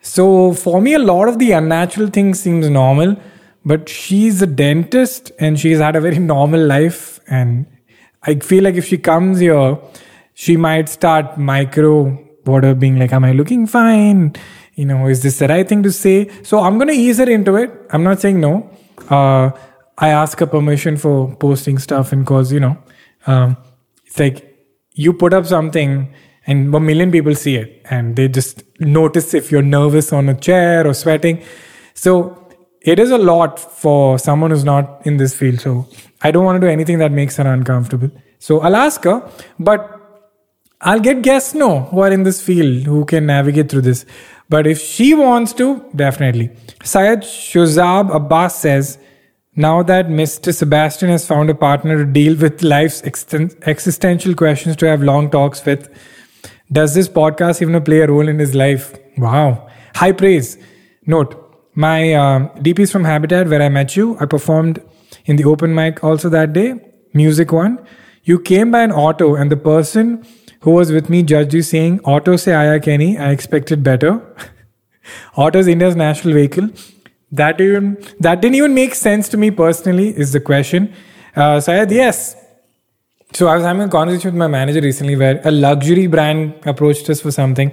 So 0.00 0.54
for 0.54 0.80
me, 0.80 0.94
a 0.94 0.98
lot 0.98 1.28
of 1.28 1.38
the 1.38 1.52
unnatural 1.52 2.08
things 2.08 2.40
seems 2.40 2.68
normal. 2.68 3.16
But 3.64 3.90
she's 3.90 4.40
a 4.40 4.46
dentist 4.46 5.32
and 5.38 5.60
she's 5.60 5.78
had 5.78 5.96
a 5.96 6.00
very 6.00 6.18
normal 6.34 6.64
life. 6.64 7.20
And 7.28 7.66
I 8.22 8.36
feel 8.36 8.64
like 8.64 8.76
if 8.76 8.86
she 8.86 8.98
comes 8.98 9.38
here, 9.38 9.78
she 10.34 10.56
might 10.56 10.88
start 10.88 11.36
micro 11.38 12.18
water 12.46 12.74
being 12.74 12.98
like, 12.98 13.12
Am 13.12 13.24
I 13.24 13.32
looking 13.32 13.66
fine? 13.66 14.34
You 14.80 14.86
know, 14.90 15.06
is 15.06 15.22
this 15.22 15.38
the 15.40 15.48
right 15.48 15.68
thing 15.68 15.82
to 15.88 15.92
say? 15.92 16.16
So 16.42 16.60
I'm 16.60 16.78
going 16.78 16.88
to 16.88 17.00
ease 17.06 17.18
her 17.18 17.30
into 17.38 17.56
it. 17.56 17.70
I'm 17.90 18.02
not 18.02 18.20
saying 18.20 18.40
no. 18.40 18.54
Uh, 19.08 19.50
I 19.98 20.08
ask 20.08 20.38
her 20.40 20.46
permission 20.46 20.96
for 20.96 21.34
posting 21.36 21.78
stuff, 21.78 22.12
and 22.14 22.26
cause, 22.26 22.50
you 22.50 22.60
know, 22.60 22.78
um, 23.26 23.56
it's 24.06 24.18
like 24.18 24.38
you 24.94 25.12
put 25.12 25.34
up 25.34 25.46
something 25.46 26.14
and 26.46 26.74
a 26.74 26.80
million 26.80 27.12
people 27.12 27.34
see 27.34 27.56
it 27.56 27.82
and 27.90 28.16
they 28.16 28.26
just 28.28 28.62
notice 28.80 29.34
if 29.34 29.50
you're 29.52 29.62
nervous 29.62 30.12
on 30.12 30.28
a 30.28 30.34
chair 30.34 30.86
or 30.86 30.94
sweating. 30.94 31.42
So 31.94 32.48
it 32.80 32.98
is 32.98 33.10
a 33.10 33.18
lot 33.18 33.60
for 33.60 34.18
someone 34.18 34.50
who's 34.50 34.64
not 34.64 35.06
in 35.06 35.18
this 35.18 35.34
field. 35.34 35.60
So 35.60 35.86
I 36.22 36.30
don't 36.30 36.44
want 36.44 36.60
to 36.60 36.66
do 36.66 36.72
anything 36.72 36.98
that 36.98 37.12
makes 37.12 37.36
her 37.36 37.46
uncomfortable. 37.46 38.10
So 38.38 38.60
I'll 38.60 38.76
ask 38.76 39.04
her, 39.04 39.30
but 39.58 39.99
I'll 40.82 41.00
get 41.00 41.22
guests 41.22 41.54
no 41.54 41.80
who 41.80 42.00
are 42.00 42.10
in 42.10 42.22
this 42.22 42.40
field 42.40 42.86
who 42.86 43.04
can 43.04 43.26
navigate 43.26 43.70
through 43.70 43.82
this. 43.82 44.06
But 44.48 44.66
if 44.66 44.80
she 44.80 45.12
wants 45.14 45.52
to, 45.54 45.84
definitely. 45.94 46.50
Syed 46.82 47.20
Shuzab 47.20 48.14
Abbas 48.14 48.54
says, 48.54 48.98
now 49.54 49.82
that 49.82 50.06
Mr. 50.06 50.54
Sebastian 50.54 51.10
has 51.10 51.26
found 51.26 51.50
a 51.50 51.54
partner 51.54 51.98
to 51.98 52.04
deal 52.10 52.34
with 52.36 52.62
life's 52.62 53.02
existential 53.02 54.34
questions 54.34 54.76
to 54.76 54.86
have 54.86 55.02
long 55.02 55.30
talks 55.30 55.64
with, 55.66 55.88
does 56.72 56.94
this 56.94 57.08
podcast 57.08 57.60
even 57.60 57.82
play 57.82 58.00
a 58.00 58.06
role 58.06 58.26
in 58.26 58.38
his 58.38 58.54
life? 58.54 58.96
Wow. 59.18 59.68
High 59.96 60.12
praise. 60.12 60.56
Note, 61.04 61.36
my 61.74 62.14
um, 62.14 62.48
DP 62.50 62.80
is 62.80 62.92
from 62.92 63.04
Habitat, 63.04 63.48
where 63.48 63.60
I 63.60 63.68
met 63.68 63.96
you. 63.96 64.16
I 64.18 64.26
performed 64.26 64.80
in 65.26 65.36
the 65.36 65.44
open 65.44 65.74
mic 65.74 66.02
also 66.02 66.28
that 66.30 66.52
day, 66.52 66.74
Music 67.12 67.52
One. 67.52 67.84
You 68.24 68.38
came 68.38 68.70
by 68.70 68.82
an 68.82 68.92
auto, 68.92 69.34
and 69.34 69.50
the 69.50 69.56
person 69.56 70.24
who 70.60 70.72
was 70.72 70.92
with 70.92 71.08
me 71.10 71.22
judged 71.22 71.54
you 71.54 71.62
saying, 71.62 72.00
Auto 72.00 72.36
se 72.36 72.52
aya 72.52 72.80
Kenny, 72.80 73.18
I 73.18 73.30
expected 73.30 73.82
better. 73.82 74.20
Auto 75.36 75.58
is 75.58 75.66
India's 75.66 75.96
national 75.96 76.34
vehicle. 76.34 76.68
That 77.32 77.60
even 77.60 77.96
that 78.18 78.40
didn't 78.40 78.56
even 78.56 78.74
make 78.74 78.94
sense 78.94 79.28
to 79.30 79.36
me 79.36 79.50
personally, 79.50 80.08
is 80.08 80.32
the 80.32 80.40
question. 80.40 80.92
Uh, 81.36 81.60
Syed, 81.60 81.90
yes. 81.92 82.36
So 83.32 83.46
I 83.46 83.54
was 83.54 83.64
having 83.64 83.82
a 83.82 83.88
conversation 83.88 84.32
with 84.32 84.38
my 84.38 84.48
manager 84.48 84.80
recently 84.80 85.16
where 85.16 85.40
a 85.44 85.52
luxury 85.52 86.08
brand 86.08 86.54
approached 86.66 87.08
us 87.08 87.20
for 87.20 87.30
something. 87.30 87.72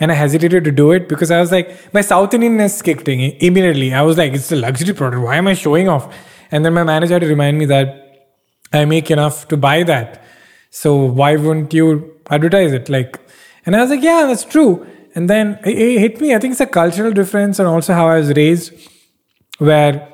And 0.00 0.12
I 0.12 0.14
hesitated 0.14 0.64
to 0.64 0.70
do 0.70 0.92
it 0.92 1.08
because 1.08 1.30
I 1.30 1.40
was 1.40 1.50
like, 1.50 1.92
my 1.94 2.02
South 2.02 2.30
Indianness 2.30 2.82
kicked 2.82 3.08
in 3.08 3.20
immediately. 3.20 3.92
I 3.94 4.02
was 4.02 4.18
like, 4.18 4.32
it's 4.32 4.52
a 4.52 4.56
luxury 4.56 4.94
product. 4.94 5.22
Why 5.22 5.36
am 5.36 5.46
I 5.46 5.54
showing 5.54 5.88
off? 5.88 6.14
And 6.50 6.64
then 6.64 6.74
my 6.74 6.84
manager 6.84 7.14
had 7.14 7.22
to 7.22 7.28
remind 7.28 7.58
me 7.58 7.66
that 7.66 8.28
I 8.72 8.84
make 8.84 9.10
enough 9.10 9.48
to 9.48 9.56
buy 9.56 9.82
that. 9.84 10.22
So 10.70 10.96
why 10.96 11.36
wouldn't 11.36 11.74
you 11.74 12.14
advertise 12.30 12.72
it? 12.72 12.88
Like, 12.88 13.18
and 13.66 13.76
I 13.76 13.80
was 13.80 13.90
like, 13.90 14.02
yeah, 14.02 14.26
that's 14.26 14.44
true. 14.44 14.86
And 15.14 15.28
then 15.28 15.58
it, 15.64 15.76
it 15.76 15.98
hit 15.98 16.20
me. 16.20 16.34
I 16.34 16.38
think 16.38 16.52
it's 16.52 16.60
a 16.60 16.66
cultural 16.66 17.12
difference 17.12 17.58
and 17.58 17.68
also 17.68 17.92
how 17.92 18.08
I 18.08 18.18
was 18.18 18.32
raised, 18.34 18.72
where 19.58 20.08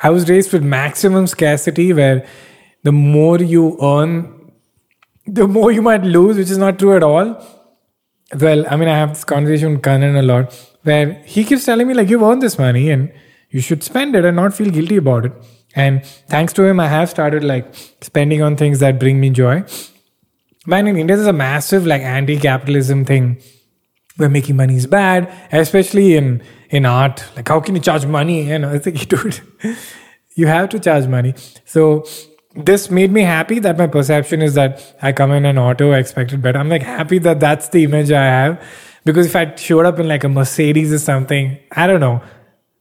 I 0.00 0.10
was 0.10 0.28
raised 0.28 0.52
with 0.52 0.62
maximum 0.62 1.26
scarcity, 1.26 1.92
where 1.92 2.26
the 2.82 2.92
more 2.92 3.38
you 3.38 3.76
earn, 3.82 4.52
the 5.26 5.46
more 5.46 5.70
you 5.70 5.82
might 5.82 6.02
lose, 6.02 6.36
which 6.38 6.50
is 6.50 6.58
not 6.58 6.78
true 6.78 6.96
at 6.96 7.02
all. 7.02 7.44
Well, 8.40 8.64
I 8.70 8.76
mean, 8.76 8.88
I 8.88 8.96
have 8.96 9.10
this 9.10 9.24
conversation 9.24 9.72
with 9.72 9.82
Kanan 9.82 10.18
a 10.18 10.22
lot, 10.22 10.54
where 10.82 11.22
he 11.24 11.44
keeps 11.44 11.64
telling 11.64 11.86
me, 11.86 11.94
like, 11.94 12.08
you've 12.08 12.22
earned 12.22 12.42
this 12.42 12.58
money 12.58 12.90
and 12.90 13.12
you 13.50 13.60
should 13.60 13.82
spend 13.82 14.14
it 14.14 14.24
and 14.24 14.36
not 14.36 14.54
feel 14.54 14.70
guilty 14.70 14.96
about 14.96 15.26
it. 15.26 15.32
And 15.74 16.04
thanks 16.28 16.52
to 16.54 16.64
him, 16.64 16.80
I 16.80 16.88
have 16.88 17.10
started 17.10 17.44
like 17.44 17.74
spending 18.00 18.42
on 18.42 18.56
things 18.56 18.80
that 18.80 18.98
bring 18.98 19.20
me 19.20 19.30
joy. 19.30 19.64
Man, 20.68 20.86
in 20.86 20.98
India, 20.98 21.16
there's 21.16 21.26
a 21.26 21.32
massive 21.32 21.86
like 21.86 22.02
anti-capitalism 22.02 23.06
thing 23.06 23.40
where 24.18 24.28
making 24.28 24.56
money 24.56 24.76
is 24.76 24.86
bad, 24.86 25.32
especially 25.50 26.14
in 26.14 26.42
in 26.68 26.84
art. 26.84 27.24
Like, 27.36 27.48
how 27.48 27.58
can 27.60 27.74
you 27.74 27.80
charge 27.80 28.04
money? 28.04 28.50
You 28.50 28.58
know, 28.58 28.74
I 28.74 28.78
think, 28.78 29.08
dude, 29.12 29.40
you 30.34 30.46
have 30.46 30.68
to 30.68 30.78
charge 30.78 31.06
money. 31.06 31.32
So 31.64 32.04
this 32.54 32.90
made 32.90 33.10
me 33.10 33.22
happy 33.22 33.60
that 33.60 33.78
my 33.78 33.86
perception 33.86 34.42
is 34.42 34.52
that 34.56 34.94
I 35.00 35.12
come 35.12 35.32
in 35.32 35.46
an 35.46 35.56
auto, 35.56 35.92
I 35.92 36.00
expected 36.00 36.42
better. 36.42 36.58
I'm 36.58 36.68
like 36.68 36.82
happy 36.82 37.18
that 37.20 37.40
that's 37.40 37.70
the 37.70 37.84
image 37.84 38.12
I 38.12 38.24
have. 38.24 38.62
Because 39.06 39.24
if 39.24 39.36
I 39.36 39.54
showed 39.54 39.86
up 39.86 39.98
in 39.98 40.06
like 40.06 40.24
a 40.24 40.28
Mercedes 40.28 40.92
or 40.92 40.98
something, 40.98 41.56
I 41.72 41.86
don't 41.86 42.00
know, 42.00 42.20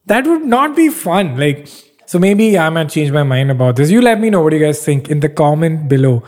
that 0.08 0.28
would 0.28 0.44
not 0.44 0.76
be 0.76 0.90
fun. 0.90 1.38
Like, 1.38 1.70
so 2.06 2.20
maybe 2.20 2.60
I 2.60 2.70
might 2.70 2.90
change 2.90 3.14
my 3.14 3.24
mind 3.24 3.50
about 3.50 3.78
this. 3.78 3.90
You 3.90 4.02
let 4.02 4.20
me 4.20 4.30
know 4.30 4.42
what 4.42 4.52
you 4.52 4.60
guys 4.60 4.84
think 4.84 5.10
in 5.10 5.22
the 5.22 5.30
comment 5.30 5.88
below. 5.88 6.24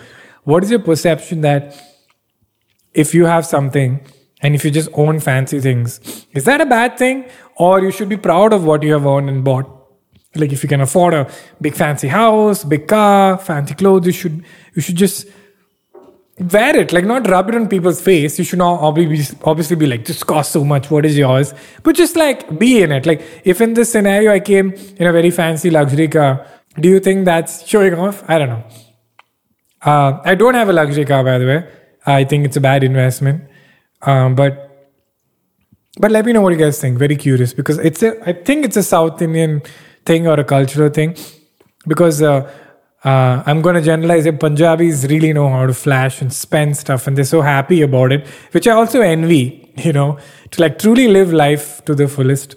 What 0.50 0.64
is 0.64 0.72
your 0.72 0.80
perception 0.80 1.42
that 1.42 1.80
if 2.92 3.14
you 3.14 3.26
have 3.26 3.46
something 3.46 4.00
and 4.42 4.56
if 4.56 4.66
you 4.66 4.72
just 4.72 4.90
own 4.94 5.20
fancy 5.20 5.60
things, 5.60 6.00
is 6.34 6.46
that 6.46 6.60
a 6.60 6.66
bad 6.66 6.98
thing? 6.98 7.26
Or 7.58 7.80
you 7.82 7.92
should 7.92 8.10
be 8.10 8.18
proud 8.18 8.52
of 8.52 8.64
what 8.64 8.82
you 8.82 8.94
have 8.94 9.06
owned 9.06 9.30
and 9.30 9.44
bought? 9.44 9.68
Like 10.34 10.52
if 10.52 10.64
you 10.64 10.70
can 10.70 10.82
afford 10.82 11.14
a 11.14 11.30
big 11.62 11.76
fancy 11.76 12.08
house, 12.08 12.64
big 12.64 12.88
car, 12.88 13.38
fancy 13.38 13.76
clothes, 13.76 14.08
you 14.08 14.12
should 14.12 14.44
you 14.74 14.82
should 14.82 14.96
just 14.96 15.28
wear 16.40 16.76
it. 16.76 16.94
Like 16.94 17.06
not 17.06 17.30
rub 17.30 17.50
it 17.50 17.56
on 17.56 17.70
people's 17.70 18.02
face. 18.02 18.40
You 18.40 18.44
should 18.44 18.58
not 18.66 18.82
obviously 18.82 19.38
obviously 19.44 19.76
be 19.76 19.86
like, 19.86 20.06
this 20.06 20.24
costs 20.24 20.54
so 20.54 20.66
much. 20.66 20.90
What 20.90 21.06
is 21.06 21.16
yours? 21.16 21.54
But 21.84 21.96
just 21.96 22.16
like 22.16 22.58
be 22.58 22.82
in 22.82 22.92
it. 22.92 23.06
Like 23.06 23.22
if 23.44 23.62
in 23.62 23.76
this 23.76 23.92
scenario 23.92 24.32
I 24.34 24.40
came 24.40 24.74
in 24.98 25.06
a 25.06 25.14
very 25.14 25.30
fancy 25.30 25.70
luxury 25.70 26.08
car, 26.08 26.44
do 26.80 26.90
you 26.90 27.00
think 27.00 27.26
that's 27.26 27.68
showing 27.68 27.94
off? 27.94 28.28
I 28.28 28.40
don't 28.40 28.50
know. 28.50 28.89
Uh, 29.82 30.20
I 30.24 30.36
don't 30.36 30.54
have 30.54 30.70
a 30.70 30.74
luxury 30.74 31.06
car, 31.06 31.24
by 31.24 31.38
the 31.38 31.46
way. 31.46 31.72
I 32.06 32.24
think 32.24 32.46
it's 32.46 32.58
a 32.58 32.62
bad 32.62 32.84
investment. 32.84 33.44
Um, 34.02 34.36
but 34.36 34.66
but 36.00 36.12
let 36.12 36.26
me 36.26 36.34
know 36.34 36.42
what 36.42 36.54
you 36.54 36.60
guys 36.60 36.80
think. 36.80 36.98
Very 36.98 37.16
curious 37.16 37.54
because 37.54 37.78
it's 37.80 38.04
a. 38.04 38.30
I 38.30 38.34
think 38.34 38.66
it's 38.66 38.78
a 38.78 38.84
South 38.84 39.22
Indian 39.22 39.62
thing 40.06 40.28
or 40.28 40.40
a 40.40 40.44
cultural 40.44 40.90
thing 40.90 41.16
because 41.88 42.22
uh, 42.22 42.50
uh, 43.04 43.44
I'm 43.46 43.62
going 43.62 43.76
to 43.76 43.82
generalize 43.82 44.26
it. 44.26 44.40
Punjabis 44.40 45.06
really 45.06 45.34
know 45.34 45.50
how 45.50 45.66
to 45.66 45.74
flash 45.74 46.22
and 46.22 46.34
spend 46.34 46.78
stuff, 46.78 47.08
and 47.08 47.18
they're 47.18 47.26
so 47.26 47.42
happy 47.42 47.82
about 47.82 48.12
it, 48.12 48.28
which 48.52 48.68
I 48.68 48.72
also 48.72 49.02
envy. 49.02 49.66
You 49.80 49.94
know, 49.94 50.20
to 50.52 50.62
like 50.62 50.78
truly 50.78 51.08
live 51.08 51.32
life 51.32 51.86
to 51.86 51.96
the 51.96 52.10
fullest. 52.10 52.56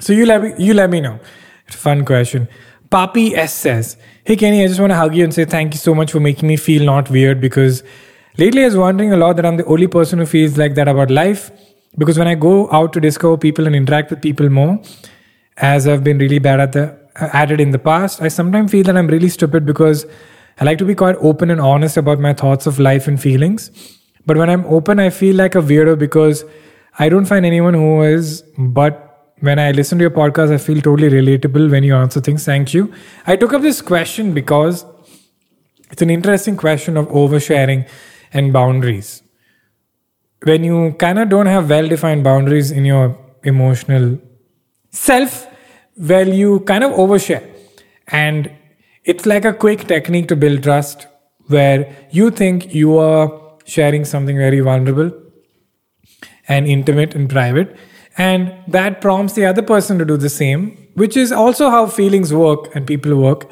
So 0.00 0.12
you 0.12 0.26
let 0.26 0.42
me, 0.42 0.52
you 0.58 0.74
let 0.74 0.90
me 0.90 1.00
know. 1.00 1.20
It's 1.66 1.76
a 1.76 1.78
fun 1.78 2.04
question. 2.04 2.48
Papi 2.90 3.34
S 3.34 3.52
says, 3.52 3.96
Hey 4.24 4.34
Kenny, 4.36 4.64
I 4.64 4.66
just 4.66 4.80
want 4.80 4.90
to 4.90 4.96
hug 4.96 5.14
you 5.14 5.22
and 5.22 5.34
say 5.34 5.44
thank 5.44 5.74
you 5.74 5.78
so 5.78 5.94
much 5.94 6.12
for 6.12 6.20
making 6.20 6.48
me 6.48 6.56
feel 6.56 6.84
not 6.84 7.10
weird 7.10 7.40
because 7.40 7.82
lately 8.38 8.62
I 8.62 8.66
was 8.66 8.76
wondering 8.76 9.12
a 9.12 9.16
lot 9.16 9.36
that 9.36 9.44
I'm 9.44 9.58
the 9.58 9.64
only 9.66 9.86
person 9.86 10.18
who 10.18 10.26
feels 10.26 10.56
like 10.56 10.74
that 10.76 10.88
about 10.88 11.10
life. 11.10 11.50
Because 11.98 12.18
when 12.18 12.28
I 12.28 12.34
go 12.34 12.70
out 12.70 12.92
to 12.94 13.00
discover 13.00 13.36
people 13.36 13.66
and 13.66 13.76
interact 13.76 14.10
with 14.10 14.22
people 14.22 14.48
more, 14.48 14.80
as 15.58 15.86
I've 15.86 16.02
been 16.02 16.18
really 16.18 16.38
bad 16.38 16.60
at 16.60 16.72
the 16.72 16.98
at 17.16 17.50
it 17.50 17.60
in 17.60 17.72
the 17.72 17.78
past, 17.78 18.22
I 18.22 18.28
sometimes 18.28 18.70
feel 18.70 18.84
that 18.84 18.96
I'm 18.96 19.08
really 19.08 19.28
stupid 19.28 19.66
because 19.66 20.06
I 20.60 20.64
like 20.64 20.78
to 20.78 20.84
be 20.84 20.94
quite 20.94 21.16
open 21.16 21.50
and 21.50 21.60
honest 21.60 21.96
about 21.96 22.20
my 22.20 22.32
thoughts 22.32 22.66
of 22.66 22.78
life 22.78 23.08
and 23.08 23.20
feelings. 23.20 23.70
But 24.24 24.36
when 24.36 24.48
I'm 24.48 24.64
open, 24.66 24.98
I 24.98 25.10
feel 25.10 25.36
like 25.36 25.54
a 25.54 25.58
weirdo 25.60 25.98
because 25.98 26.44
I 26.98 27.08
don't 27.08 27.24
find 27.24 27.44
anyone 27.44 27.74
who 27.74 28.02
is. 28.02 28.42
But 28.56 29.07
when 29.40 29.58
I 29.58 29.70
listen 29.72 29.98
to 29.98 30.02
your 30.02 30.10
podcast, 30.10 30.52
I 30.52 30.58
feel 30.58 30.80
totally 30.80 31.08
relatable 31.08 31.70
when 31.70 31.84
you 31.84 31.94
answer 31.94 32.20
things. 32.20 32.44
Thank 32.44 32.74
you. 32.74 32.92
I 33.26 33.36
took 33.36 33.52
up 33.52 33.62
this 33.62 33.80
question 33.80 34.34
because 34.34 34.84
it's 35.90 36.02
an 36.02 36.10
interesting 36.10 36.56
question 36.56 36.96
of 36.96 37.08
oversharing 37.08 37.88
and 38.32 38.52
boundaries. 38.52 39.22
When 40.44 40.64
you 40.64 40.92
kind 40.98 41.18
of 41.18 41.28
don't 41.28 41.46
have 41.46 41.68
well 41.70 41.88
defined 41.88 42.24
boundaries 42.24 42.70
in 42.70 42.84
your 42.84 43.18
emotional 43.42 44.18
self, 44.90 45.46
well, 45.96 46.28
you 46.28 46.60
kind 46.60 46.84
of 46.84 46.92
overshare. 46.92 47.48
And 48.08 48.50
it's 49.04 49.26
like 49.26 49.44
a 49.44 49.52
quick 49.52 49.86
technique 49.88 50.28
to 50.28 50.36
build 50.36 50.62
trust 50.62 51.06
where 51.48 51.94
you 52.10 52.30
think 52.30 52.74
you 52.74 52.98
are 52.98 53.56
sharing 53.64 54.04
something 54.04 54.36
very 54.36 54.60
vulnerable 54.60 55.10
and 56.46 56.66
intimate 56.66 57.14
and 57.14 57.28
private. 57.28 57.76
And 58.18 58.52
that 58.66 59.00
prompts 59.00 59.34
the 59.34 59.46
other 59.46 59.62
person 59.62 59.98
to 59.98 60.04
do 60.04 60.16
the 60.16 60.28
same, 60.28 60.76
which 60.94 61.16
is 61.16 61.30
also 61.30 61.70
how 61.70 61.86
feelings 61.86 62.34
work 62.34 62.74
and 62.74 62.86
people 62.86 63.14
work. 63.14 63.48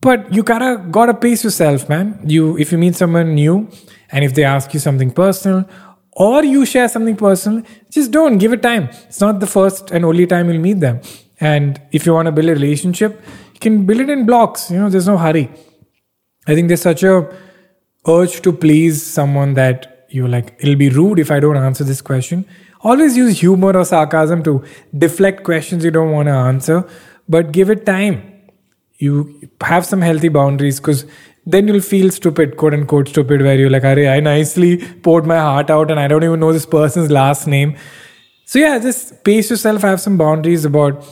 But 0.00 0.32
you 0.32 0.42
of 0.42 0.92
gotta 0.92 1.12
pace 1.12 1.44
yourself, 1.44 1.88
man. 1.88 2.20
You, 2.24 2.56
if 2.56 2.72
you 2.72 2.78
meet 2.78 2.94
someone 2.94 3.34
new, 3.34 3.68
and 4.12 4.24
if 4.24 4.34
they 4.34 4.44
ask 4.44 4.72
you 4.72 4.80
something 4.80 5.10
personal, 5.10 5.68
or 6.12 6.44
you 6.44 6.64
share 6.64 6.88
something 6.88 7.16
personal, 7.16 7.62
just 7.90 8.10
don't 8.10 8.38
give 8.38 8.52
it 8.52 8.62
time. 8.62 8.84
It's 9.08 9.20
not 9.20 9.40
the 9.40 9.46
first 9.46 9.90
and 9.90 10.04
only 10.04 10.26
time 10.26 10.50
you'll 10.50 10.62
meet 10.62 10.80
them. 10.80 11.00
And 11.40 11.80
if 11.92 12.06
you 12.06 12.14
want 12.14 12.26
to 12.26 12.32
build 12.32 12.48
a 12.48 12.54
relationship, 12.54 13.22
you 13.54 13.60
can 13.60 13.86
build 13.86 14.00
it 14.00 14.10
in 14.10 14.24
blocks. 14.24 14.70
You 14.70 14.78
know, 14.78 14.90
there's 14.90 15.06
no 15.06 15.18
hurry. 15.18 15.50
I 16.46 16.54
think 16.54 16.68
there's 16.68 16.82
such 16.82 17.02
a 17.02 17.28
urge 18.06 18.40
to 18.42 18.52
please 18.52 19.04
someone 19.04 19.54
that 19.54 20.06
you're 20.08 20.28
like, 20.28 20.56
it'll 20.58 20.76
be 20.76 20.88
rude 20.88 21.18
if 21.18 21.30
I 21.30 21.40
don't 21.40 21.56
answer 21.56 21.84
this 21.84 22.00
question. 22.00 22.44
Always 22.82 23.16
use 23.16 23.40
humor 23.40 23.76
or 23.76 23.84
sarcasm 23.84 24.42
to 24.44 24.64
deflect 24.96 25.44
questions 25.44 25.84
you 25.84 25.90
don't 25.90 26.10
want 26.10 26.26
to 26.26 26.32
answer, 26.32 26.88
but 27.28 27.52
give 27.52 27.70
it 27.70 27.84
time. 27.84 28.22
You 28.98 29.48
have 29.60 29.84
some 29.86 30.00
healthy 30.00 30.28
boundaries 30.28 30.80
because 30.80 31.04
then 31.46 31.68
you'll 31.68 31.80
feel 31.80 32.10
stupid, 32.10 32.56
quote 32.56 32.74
unquote 32.74 33.08
stupid, 33.08 33.42
where 33.42 33.58
you're 33.58 33.70
like, 33.70 33.84
Are 33.84 33.98
I 33.98 34.20
nicely 34.20 34.78
poured 35.02 35.26
my 35.26 35.38
heart 35.38 35.70
out 35.70 35.90
and 35.90 35.98
I 35.98 36.08
don't 36.08 36.24
even 36.24 36.40
know 36.40 36.52
this 36.52 36.66
person's 36.66 37.10
last 37.10 37.46
name. 37.46 37.76
So 38.44 38.58
yeah, 38.58 38.78
just 38.78 39.24
pace 39.24 39.50
yourself, 39.50 39.82
have 39.82 40.00
some 40.00 40.16
boundaries 40.16 40.64
about 40.64 41.04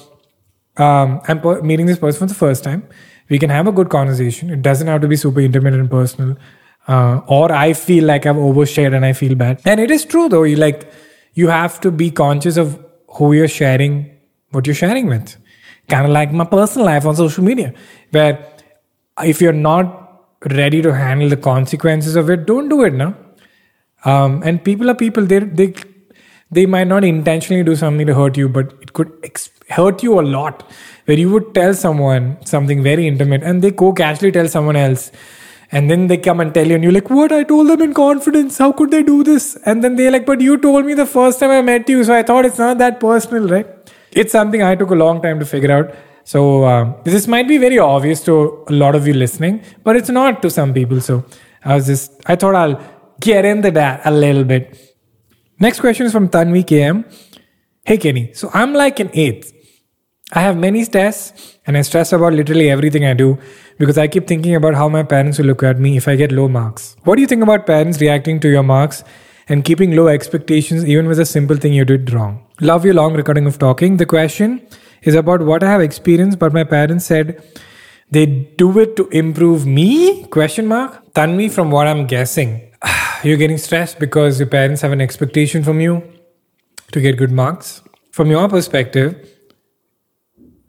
um, 0.77 1.21
I'm 1.27 1.67
meeting 1.67 1.87
this 1.87 1.99
person 1.99 2.21
for 2.21 2.27
the 2.27 2.35
first 2.35 2.65
time. 2.65 2.89
We 3.29 3.39
can 3.39 3.51
have 3.51 3.67
a 3.67 3.73
good 3.73 3.91
conversation. 3.91 4.51
It 4.51 4.63
doesn't 4.63 4.87
have 4.87 5.01
to 5.03 5.09
be 5.09 5.17
super 5.17 5.41
intimate 5.41 5.75
and 5.75 5.91
personal. 5.91 6.37
Uh, 6.87 7.21
or 7.27 7.53
I 7.53 7.75
feel 7.75 8.05
like 8.05 8.25
I've 8.25 8.37
overshared 8.37 8.95
and 8.95 9.05
I 9.05 9.13
feel 9.13 9.35
bad. 9.35 9.61
And 9.65 9.81
it 9.81 9.91
is 9.91 10.05
true 10.05 10.29
though. 10.29 10.45
You 10.45 10.57
like 10.57 10.91
you 11.35 11.49
have 11.49 11.81
to 11.81 11.91
be 11.91 12.11
conscious 12.11 12.57
of 12.57 12.85
who 13.09 13.33
you're 13.33 13.49
sharing, 13.49 14.11
what 14.51 14.67
you're 14.67 14.75
sharing 14.75 15.07
with. 15.07 15.37
Kind 15.88 16.05
of 16.05 16.11
like 16.11 16.33
my 16.33 16.45
personal 16.45 16.87
life 16.87 17.07
on 17.07 17.17
social 17.17 17.43
media, 17.43 17.73
where 18.11 18.47
if 19.25 19.41
you're 19.41 19.53
not 19.53 20.27
ready 20.51 20.83
to 20.83 20.95
handle 20.95 21.29
the 21.29 21.37
consequences 21.37 22.14
of 22.17 22.29
it, 22.31 22.47
don't 22.47 22.69
do 22.69 22.85
it 22.85 22.93
now. 22.93 23.14
Um, 24.05 24.43
and 24.45 24.62
people 24.62 24.91
are 24.91 24.95
people. 24.95 25.25
They 25.25 25.38
they 25.38 25.75
they 26.51 26.67
might 26.67 26.88
not 26.88 27.05
intentionally 27.05 27.64
do 27.64 27.75
something 27.77 28.07
to 28.07 28.14
hurt 28.14 28.37
you, 28.37 28.49
but 28.49 28.73
it 28.81 28.93
could 28.93 29.12
ex- 29.25 29.51
hurt 29.71 30.03
you 30.03 30.21
a 30.21 30.23
lot. 30.23 30.71
Where 31.07 31.19
you 31.19 31.31
would 31.31 31.55
tell 31.55 31.75
someone 31.75 32.37
something 32.45 32.83
very 32.83 33.07
intimate, 33.07 33.43
and 33.43 33.62
they 33.62 33.71
go 33.71 33.93
casually 33.93 34.31
tell 34.31 34.49
someone 34.49 34.77
else, 34.77 35.11
and 35.71 35.91
then 35.91 36.07
they 36.07 36.17
come 36.17 36.41
and 36.41 36.53
tell 36.55 36.67
you, 36.67 36.75
and 36.75 36.85
you're 36.85 36.93
like, 36.93 37.11
"What? 37.11 37.33
I 37.33 37.43
told 37.45 37.69
them 37.69 37.83
in 37.83 37.95
confidence. 37.95 38.59
How 38.59 38.71
could 38.73 38.91
they 38.91 39.03
do 39.03 39.23
this?" 39.23 39.49
And 39.65 39.85
then 39.85 39.97
they're 39.97 40.11
like, 40.17 40.27
"But 40.27 40.41
you 40.41 40.59
told 40.67 40.87
me 40.87 40.95
the 40.95 41.07
first 41.07 41.41
time 41.41 41.51
I 41.51 41.63
met 41.63 41.89
you, 41.89 42.05
so 42.05 42.15
I 42.15 42.23
thought 42.23 42.45
it's 42.51 42.59
not 42.67 42.79
that 42.85 43.01
personal, 43.01 43.49
right?" 43.57 43.67
It's 44.13 44.33
something 44.33 44.63
I 44.63 44.75
took 44.75 44.91
a 44.91 45.01
long 45.07 45.21
time 45.23 45.39
to 45.41 45.47
figure 45.55 45.73
out. 45.79 45.95
So 46.25 46.65
um, 46.65 46.95
this 47.05 47.27
might 47.27 47.49
be 47.49 47.59
very 47.59 47.79
obvious 47.79 48.23
to 48.25 48.65
a 48.69 48.73
lot 48.73 48.95
of 48.95 49.07
you 49.07 49.15
listening, 49.15 49.63
but 49.85 49.97
it's 49.97 50.11
not 50.11 50.43
to 50.43 50.51
some 50.51 50.75
people. 50.75 51.01
So 51.01 51.25
I 51.65 51.75
was 51.75 51.87
just, 51.87 52.13
I 52.27 52.37
thought 52.37 52.55
I'll 52.55 52.81
get 53.21 53.45
into 53.45 53.71
that 53.73 54.03
a 54.05 54.11
little 54.11 54.45
bit. 54.45 54.79
Next 55.59 55.81
question 55.81 56.07
is 56.07 56.13
from 56.13 56.29
Tanvi 56.29 56.65
KM. 56.65 57.05
Hey 57.85 57.97
Kenny, 57.97 58.33
so 58.35 58.51
I'm 58.53 58.75
like 58.75 59.01
an 59.01 59.11
eighth. 59.15 59.53
I 60.33 60.41
have 60.41 60.59
many 60.59 60.85
stress 60.85 61.57
and 61.67 61.77
I 61.77 61.81
stress 61.81 62.12
about 62.12 62.35
literally 62.35 62.69
everything 62.71 63.07
I 63.07 63.14
do 63.14 63.38
because 63.79 63.97
I 63.97 64.09
keep 64.09 64.27
thinking 64.27 64.55
about 64.55 64.75
how 64.75 64.87
my 64.87 65.03
parents 65.03 65.38
will 65.38 65.47
look 65.47 65.62
at 65.62 65.81
me 65.81 65.97
if 65.97 66.07
I 66.07 66.17
get 66.17 66.33
low 66.33 66.49
marks. 66.49 66.97
What 67.05 67.14
do 67.17 67.23
you 67.23 67.27
think 67.27 67.43
about 67.43 67.67
parents 67.67 67.99
reacting 67.99 68.38
to 68.41 68.49
your 68.51 68.62
marks 68.62 69.05
and 69.49 69.64
keeping 69.64 69.97
low 69.97 70.09
expectations 70.09 70.85
even 70.85 71.07
with 71.07 71.19
a 71.19 71.25
simple 71.25 71.57
thing 71.57 71.73
you 71.73 71.87
did 71.87 72.12
wrong? 72.12 72.45
Love 72.61 72.85
your 72.85 72.93
long 72.93 73.14
recording 73.14 73.47
of 73.47 73.59
talking. 73.59 73.97
The 73.97 74.05
question 74.05 74.61
is 75.01 75.14
about 75.14 75.41
what 75.41 75.62
I 75.62 75.71
have 75.71 75.81
experienced, 75.81 76.38
but 76.38 76.53
my 76.53 76.64
parents 76.64 77.07
said 77.07 77.43
they 78.11 78.27
do 78.27 78.79
it 78.79 78.97
to 78.97 79.09
improve 79.09 79.64
me? 79.64 80.25
Question 80.27 80.67
mark. 80.67 81.14
Tanvi, 81.14 81.51
from 81.51 81.71
what 81.71 81.87
I'm 81.87 82.07
guessing, 82.07 82.71
you're 83.25 83.38
getting 83.38 83.57
stressed 83.57 83.99
because 83.99 84.38
your 84.38 84.49
parents 84.49 84.83
have 84.83 84.93
an 84.93 85.01
expectation 85.01 85.64
from 85.64 85.81
you 85.81 86.03
to 86.93 87.01
get 87.01 87.17
good 87.17 87.33
marks. 87.33 87.81
From 88.12 88.31
your 88.31 88.47
perspective, 88.49 89.27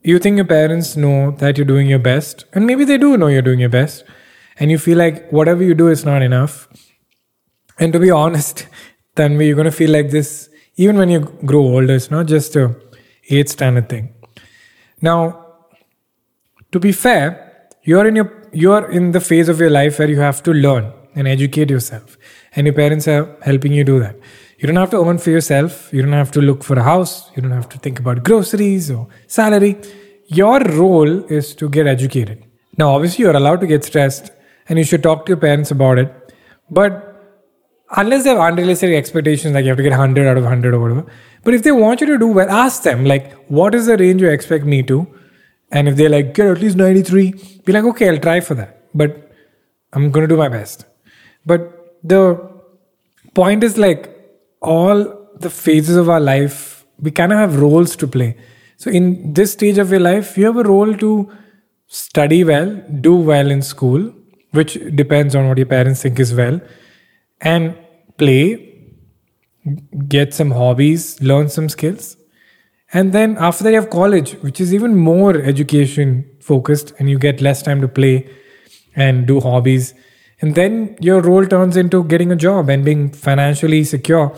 you 0.02 0.20
think 0.20 0.38
your 0.38 0.46
parents 0.46 0.96
know 0.96 1.32
that 1.32 1.58
you're 1.58 1.66
doing 1.66 1.88
your 1.88 2.00
best, 2.00 2.46
and 2.54 2.66
maybe 2.66 2.86
they 2.86 2.98
do 2.98 3.18
know 3.18 3.28
you're 3.28 3.42
doing 3.42 3.60
your 3.60 3.70
best, 3.70 4.04
and 4.60 4.72
you 4.72 4.78
feel 4.78 4.98
like 4.98 5.32
whatever 5.32 5.64
you 5.64 5.74
do 5.74 5.88
is 5.88 6.06
not 6.06 6.22
enough. 6.22 6.68
And 7.78 7.94
to 7.94 8.00
be 8.00 8.12
honest, 8.24 8.68
Tanvi, 9.16 9.48
you're 9.48 9.56
going 9.56 9.66
to 9.66 9.72
feel 9.72 9.92
like 9.92 10.12
this 10.12 10.50
even 10.76 10.98
when 10.98 11.10
you 11.10 11.20
grow 11.46 11.62
older. 11.62 11.96
It's 11.96 12.10
not 12.10 12.28
just 12.28 12.56
a 12.56 12.76
eighth 13.30 13.50
standard 13.50 13.90
thing. 13.90 14.14
Now, 15.02 15.46
to 16.72 16.80
be 16.80 16.92
fair, 16.92 17.68
you're 17.84 18.08
in 18.08 18.16
your 18.16 18.50
you're 18.52 18.90
in 18.90 19.12
the 19.12 19.20
phase 19.20 19.50
of 19.50 19.60
your 19.60 19.70
life 19.70 20.00
where 20.00 20.10
you 20.10 20.20
have 20.20 20.42
to 20.44 20.54
learn 20.54 20.92
and 21.16 21.28
educate 21.28 21.70
yourself, 21.70 22.18
and 22.56 22.68
your 22.68 22.74
parents 22.74 23.08
are 23.08 23.38
helping 23.42 23.74
you 23.74 23.84
do 23.84 24.00
that. 24.00 24.16
You 24.60 24.68
don't 24.68 24.76
have 24.76 24.92
to 24.92 25.02
earn 25.02 25.18
for 25.18 25.30
yourself. 25.30 25.92
You 25.94 26.02
don't 26.02 26.12
have 26.12 26.32
to 26.32 26.42
look 26.42 26.66
for 26.66 26.78
a 26.78 26.84
house. 26.84 27.32
You 27.34 27.42
don't 27.42 27.52
have 27.52 27.70
to 27.70 27.78
think 27.78 27.98
about 27.98 28.24
groceries 28.26 28.92
or 28.92 29.08
salary. 29.26 29.78
Your 30.28 30.60
role 30.60 31.24
is 31.32 31.56
to 31.56 31.70
get 31.70 31.88
educated. 31.88 32.44
Now, 32.78 32.90
obviously, 32.96 33.24
you're 33.24 33.38
allowed 33.38 33.62
to 33.62 33.68
get 33.68 33.86
stressed, 33.86 34.32
and 34.68 34.78
you 34.78 34.84
should 34.84 35.02
talk 35.02 35.26
to 35.26 35.30
your 35.30 35.38
parents 35.38 35.72
about 35.72 35.98
it. 35.98 36.34
But 36.70 37.06
unless 37.96 38.26
they 38.26 38.32
have 38.32 38.40
unrealistic 38.40 38.94
expectations, 38.94 39.54
like 39.54 39.64
you 39.64 39.70
have 39.70 39.78
to 39.78 39.84
get 39.84 39.92
100 39.92 40.28
out 40.28 40.36
of 40.36 40.44
100 40.44 40.74
or 40.74 40.80
whatever. 40.82 41.06
But 41.46 41.54
if 41.54 41.64
they 41.64 41.72
want 41.72 42.02
you 42.02 42.08
to 42.08 42.18
do 42.18 42.28
well, 42.28 42.50
ask 42.50 42.84
them, 42.84 43.06
like, 43.06 43.32
what 43.48 43.74
is 43.74 43.86
the 43.86 43.98
range 43.98 44.22
you 44.22 44.30
expect 44.30 44.66
me 44.66 44.84
to? 44.84 45.08
And 45.72 45.88
if 45.88 45.96
they're 45.96 46.10
like, 46.10 46.34
get 46.34 46.48
at 46.48 46.60
least 46.60 46.76
93, 46.76 47.62
be 47.64 47.72
like, 47.72 47.86
okay, 47.86 48.10
I'll 48.10 48.20
try 48.20 48.42
for 48.42 48.56
that. 48.56 48.90
But 48.94 49.32
I'm 49.94 50.12
going 50.12 50.28
to 50.28 50.36
do 50.36 50.38
my 50.38 50.50
best. 50.50 50.86
But 51.46 51.98
the 52.04 52.50
point 53.34 53.64
is 53.64 53.78
like, 53.78 54.09
all 54.62 55.28
the 55.40 55.50
phases 55.50 55.96
of 55.96 56.10
our 56.10 56.20
life, 56.20 56.86
we 57.00 57.12
kind 57.12 57.32
of 57.32 57.40
have 57.40 57.62
roles 57.62 57.96
to 57.98 58.08
play. 58.08 58.38
So 58.78 58.90
in 58.90 59.34
this 59.34 59.54
stage 59.54 59.78
of 59.78 59.92
your 59.92 60.00
life, 60.00 60.38
you 60.38 60.46
have 60.46 60.58
a 60.58 60.64
role 60.64 60.94
to 60.96 61.32
study 61.88 62.44
well, 62.44 62.76
do 63.02 63.16
well 63.16 63.50
in 63.50 63.62
school, 63.62 64.14
which 64.52 64.78
depends 64.96 65.36
on 65.36 65.48
what 65.48 65.58
your 65.58 65.68
parents 65.68 66.02
think 66.02 66.20
is 66.20 66.34
well, 66.34 66.60
and 67.42 67.76
play, 68.18 68.66
get 70.08 70.34
some 70.34 70.52
hobbies, 70.52 71.22
learn 71.22 71.50
some 71.50 71.70
skills. 71.70 72.18
And 72.92 73.14
then 73.14 73.38
after 73.38 73.64
that, 73.64 73.72
you 73.72 73.76
have 73.80 73.90
college, 73.90 74.34
which 74.42 74.60
is 74.60 74.74
even 74.74 74.96
more 74.96 75.36
education 75.36 76.30
focused, 76.40 76.94
and 77.00 77.10
you 77.10 77.20
get 77.20 77.42
less 77.42 77.62
time 77.62 77.82
to 77.82 77.88
play 77.88 78.30
and 78.96 79.28
do 79.28 79.40
hobbies. 79.40 79.94
And 80.42 80.56
then 80.56 80.98
your 81.02 81.22
role 81.22 81.46
turns 81.46 81.76
into 81.76 82.04
getting 82.04 82.32
a 82.32 82.36
job 82.36 82.70
and 82.70 82.86
being 82.86 83.12
financially 83.12 83.84
secure. 83.84 84.36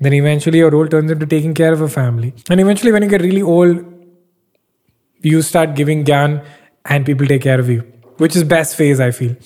Then 0.00 0.12
eventually, 0.12 0.58
your 0.58 0.70
role 0.70 0.86
turns 0.86 1.10
into 1.10 1.26
taking 1.26 1.54
care 1.54 1.72
of 1.72 1.80
a 1.80 1.88
family. 1.88 2.34
And 2.48 2.60
eventually, 2.60 2.92
when 2.92 3.02
you 3.02 3.08
get 3.08 3.22
really 3.22 3.42
old, 3.42 3.84
you 5.20 5.42
start 5.42 5.74
giving 5.74 6.04
gyan 6.04 6.44
and 6.84 7.06
people 7.06 7.26
take 7.26 7.42
care 7.42 7.60
of 7.60 7.68
you, 7.68 7.80
which 8.18 8.34
is 8.36 8.44
best 8.44 8.76
phase, 8.76 9.00
I 9.00 9.10
feel. 9.10 9.36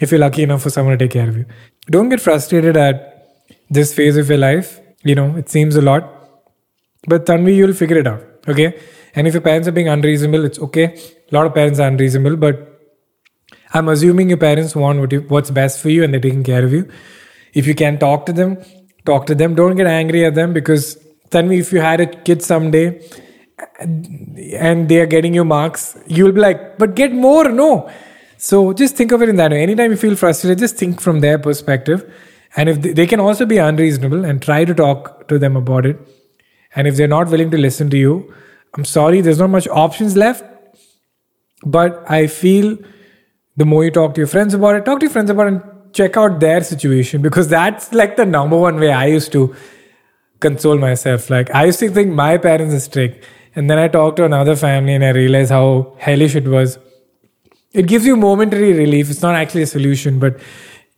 If 0.00 0.10
you're 0.10 0.20
lucky 0.20 0.42
enough 0.42 0.62
for 0.62 0.70
someone 0.70 0.98
to 0.98 1.04
take 1.04 1.12
care 1.12 1.28
of 1.28 1.36
you. 1.36 1.46
Don't 1.90 2.08
get 2.08 2.20
frustrated 2.20 2.76
at 2.76 3.28
this 3.70 3.94
phase 3.94 4.16
of 4.16 4.28
your 4.28 4.38
life. 4.38 4.80
You 5.02 5.14
know, 5.14 5.36
it 5.36 5.48
seems 5.48 5.76
a 5.76 5.82
lot. 5.82 6.12
But 7.08 7.26
Tanvi, 7.26 7.54
you'll 7.54 7.72
figure 7.72 7.98
it 7.98 8.06
out. 8.06 8.22
Okay. 8.48 8.78
And 9.14 9.26
if 9.26 9.34
your 9.34 9.40
parents 9.40 9.66
are 9.66 9.72
being 9.72 9.88
unreasonable, 9.88 10.44
it's 10.44 10.58
okay. 10.58 10.98
A 11.32 11.34
lot 11.34 11.46
of 11.46 11.54
parents 11.54 11.80
are 11.80 11.88
unreasonable, 11.88 12.36
but 12.36 12.75
I'm 13.72 13.88
assuming 13.88 14.28
your 14.28 14.38
parents 14.38 14.76
want 14.76 15.00
what 15.00 15.12
you, 15.12 15.20
what's 15.22 15.50
best 15.50 15.80
for 15.80 15.90
you 15.90 16.04
and 16.04 16.12
they're 16.12 16.20
taking 16.20 16.44
care 16.44 16.64
of 16.64 16.72
you. 16.72 16.88
If 17.52 17.66
you 17.66 17.74
can 17.74 17.98
talk 17.98 18.26
to 18.26 18.32
them, 18.32 18.58
talk 19.04 19.26
to 19.26 19.34
them. 19.34 19.54
Don't 19.54 19.76
get 19.76 19.86
angry 19.86 20.24
at 20.24 20.34
them 20.34 20.52
because 20.52 20.98
tell 21.30 21.42
me 21.42 21.58
if 21.58 21.72
you 21.72 21.80
had 21.80 22.00
a 22.00 22.06
kid 22.06 22.42
someday 22.42 23.00
and 23.78 24.88
they 24.88 25.00
are 25.00 25.06
getting 25.06 25.34
you 25.34 25.44
marks, 25.44 25.96
you'll 26.06 26.32
be 26.32 26.40
like, 26.40 26.78
but 26.78 26.94
get 26.94 27.12
more. 27.12 27.50
No. 27.50 27.90
So 28.38 28.72
just 28.72 28.96
think 28.96 29.12
of 29.12 29.22
it 29.22 29.28
in 29.28 29.36
that 29.36 29.50
way. 29.50 29.62
Anytime 29.62 29.90
you 29.90 29.96
feel 29.96 30.16
frustrated, 30.16 30.58
just 30.58 30.76
think 30.76 31.00
from 31.00 31.20
their 31.20 31.38
perspective. 31.38 32.12
And 32.56 32.68
if 32.68 32.82
they, 32.82 32.92
they 32.92 33.06
can 33.06 33.20
also 33.20 33.46
be 33.46 33.58
unreasonable 33.58 34.24
and 34.24 34.42
try 34.42 34.64
to 34.64 34.74
talk 34.74 35.28
to 35.28 35.38
them 35.38 35.56
about 35.56 35.86
it. 35.86 35.98
And 36.74 36.86
if 36.86 36.96
they're 36.96 37.08
not 37.08 37.30
willing 37.30 37.50
to 37.50 37.58
listen 37.58 37.88
to 37.90 37.96
you, 37.96 38.34
I'm 38.74 38.84
sorry, 38.84 39.22
there's 39.22 39.38
not 39.38 39.50
much 39.50 39.66
options 39.68 40.16
left. 40.16 40.44
But 41.64 42.04
I 42.08 42.26
feel 42.26 42.76
the 43.56 43.64
more 43.64 43.84
you 43.84 43.90
talk 43.90 44.14
to 44.14 44.20
your 44.20 44.28
friends 44.28 44.54
about 44.54 44.76
it, 44.76 44.84
talk 44.84 45.00
to 45.00 45.06
your 45.06 45.12
friends 45.12 45.30
about 45.30 45.46
it 45.46 45.54
and 45.54 45.62
check 45.92 46.16
out 46.16 46.40
their 46.40 46.62
situation 46.62 47.22
because 47.22 47.48
that's 47.48 47.92
like 47.92 48.16
the 48.16 48.26
number 48.26 48.56
one 48.56 48.78
way 48.78 48.92
I 48.92 49.06
used 49.06 49.32
to 49.32 49.54
console 50.40 50.78
myself. 50.78 51.30
Like 51.30 51.54
I 51.54 51.64
used 51.64 51.80
to 51.80 51.90
think 51.90 52.12
my 52.12 52.36
parents 52.38 52.74
are 52.74 52.80
strict. 52.80 53.24
And 53.54 53.70
then 53.70 53.78
I 53.78 53.88
talked 53.88 54.18
to 54.18 54.24
another 54.24 54.54
family 54.54 54.94
and 54.94 55.04
I 55.04 55.10
realized 55.10 55.50
how 55.50 55.94
hellish 55.98 56.34
it 56.36 56.46
was. 56.46 56.78
It 57.72 57.86
gives 57.86 58.04
you 58.04 58.16
momentary 58.16 58.74
relief. 58.74 59.10
It's 59.10 59.22
not 59.22 59.34
actually 59.34 59.62
a 59.62 59.66
solution, 59.66 60.18
but 60.18 60.38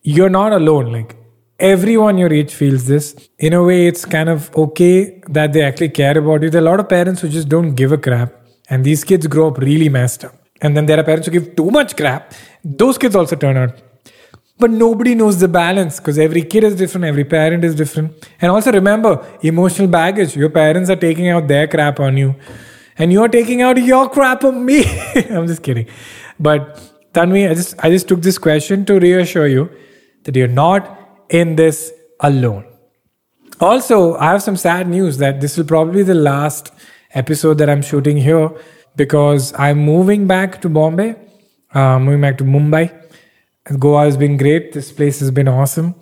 you're 0.03 0.29
not 0.29 0.53
alone. 0.53 0.91
Like 0.91 1.17
everyone 1.61 2.19
your 2.19 2.33
age 2.33 2.53
feels 2.53 2.87
this. 2.87 3.29
In 3.39 3.53
a 3.53 3.63
way, 3.63 3.87
it's 3.87 4.05
kind 4.05 4.29
of 4.29 4.55
okay 4.57 5.21
that 5.29 5.53
they 5.53 5.63
actually 5.63 5.91
care 5.91 6.19
about 6.19 6.43
you. 6.43 6.51
There 6.51 6.61
are 6.61 6.67
a 6.67 6.71
lot 6.71 6.81
of 6.81 6.89
parents 6.89 7.21
who 7.21 7.29
just 7.29 7.49
don't 7.49 7.75
give 7.75 7.93
a 7.93 7.99
crap. 7.99 8.35
And 8.69 8.85
these 8.85 9.05
kids 9.05 9.27
grow 9.29 9.49
up 9.49 9.59
really 9.59 9.89
messed 9.89 10.25
up. 10.25 10.35
And 10.61 10.77
then 10.77 10.87
there 10.87 10.99
are 10.99 11.05
parents 11.05 11.27
who 11.27 11.33
give 11.33 11.55
too 11.57 11.71
much 11.71 11.97
crap. 11.97 12.33
Those 12.65 12.99
kids 12.99 13.15
also 13.15 13.37
turn 13.37 13.57
out 13.57 13.81
but 14.59 14.71
nobody 14.71 15.15
knows 15.15 15.39
the 15.39 15.49
balance 15.49 15.99
because 15.99 16.19
every 16.19 16.43
kid 16.43 16.65
is 16.65 16.75
different, 16.75 17.05
every 17.05 17.25
parent 17.25 17.65
is 17.65 17.75
different. 17.75 18.29
And 18.41 18.51
also 18.51 18.73
remember, 18.73 19.25
emotional 19.43 19.89
baggage. 19.89 20.37
Your 20.37 20.51
parents 20.51 20.91
are 20.91 20.97
taking 20.97 21.29
out 21.29 21.47
their 21.47 21.69
crap 21.69 22.01
on 22.01 22.17
you, 22.17 22.35
and 22.97 23.13
you 23.13 23.23
are 23.23 23.29
taking 23.29 23.63
out 23.63 23.81
your 23.81 24.09
crap 24.09 24.45
on 24.45 24.65
me. 24.65 24.85
I'm 25.31 25.47
just 25.47 25.63
kidding. 25.63 25.87
But 26.41 26.81
Tanvi, 27.13 27.49
I 27.51 27.55
just 27.55 27.75
I 27.85 27.91
just 27.91 28.09
took 28.09 28.23
this 28.23 28.39
question 28.39 28.85
to 28.87 28.99
reassure 28.99 29.47
you 29.47 29.71
that 30.25 30.35
you're 30.35 30.49
not 30.49 30.99
in 31.31 31.55
this 31.55 31.93
alone. 32.21 32.65
Also, 33.61 34.17
I 34.17 34.33
have 34.33 34.43
some 34.43 34.57
sad 34.57 34.89
news 34.89 35.19
that 35.19 35.41
this 35.41 35.57
will 35.57 35.65
probably 35.65 36.03
be 36.03 36.03
the 36.03 36.15
last 36.15 36.73
episode 37.15 37.59
that 37.59 37.71
I'm 37.71 37.83
shooting 37.83 38.17
here 38.17 38.51
because 38.99 39.55
I'm 39.55 39.79
moving 39.79 40.27
back 40.27 40.61
to 40.63 40.69
Bombay, 40.69 41.17
uh, 41.73 41.99
moving 41.99 42.21
back 42.21 42.37
to 42.39 42.45
Mumbai. 42.45 42.85
Goa 43.79 44.05
has 44.05 44.17
been 44.17 44.37
great. 44.37 44.73
This 44.73 44.91
place 44.93 45.21
has 45.21 45.31
been 45.31 45.49
awesome. 45.49 45.95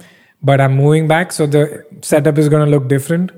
But 0.42 0.60
I'm 0.60 0.76
moving 0.76 1.06
back, 1.06 1.32
so 1.32 1.46
the 1.46 1.84
setup 2.02 2.38
is 2.38 2.48
going 2.48 2.64
to 2.64 2.70
look 2.70 2.88
different. 2.88 3.30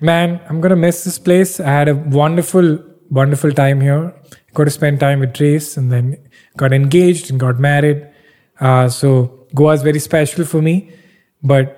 Man, 0.00 0.40
I'm 0.48 0.60
going 0.60 0.70
to 0.70 0.76
miss 0.76 1.04
this 1.04 1.18
place. 1.18 1.60
I 1.60 1.70
had 1.70 1.88
a 1.88 1.94
wonderful, 1.94 2.78
wonderful 3.10 3.52
time 3.52 3.80
here. 3.80 4.14
Got 4.54 4.64
to 4.64 4.70
spend 4.70 5.00
time 5.00 5.20
with 5.20 5.34
Trace 5.34 5.76
and 5.76 5.92
then 5.92 6.16
got 6.56 6.72
engaged 6.72 7.30
and 7.30 7.38
got 7.38 7.58
married. 7.58 8.06
Uh, 8.60 8.88
so 8.88 9.46
Goa 9.54 9.74
is 9.74 9.82
very 9.82 9.98
special 9.98 10.44
for 10.44 10.60
me. 10.60 10.92
But 11.42 11.76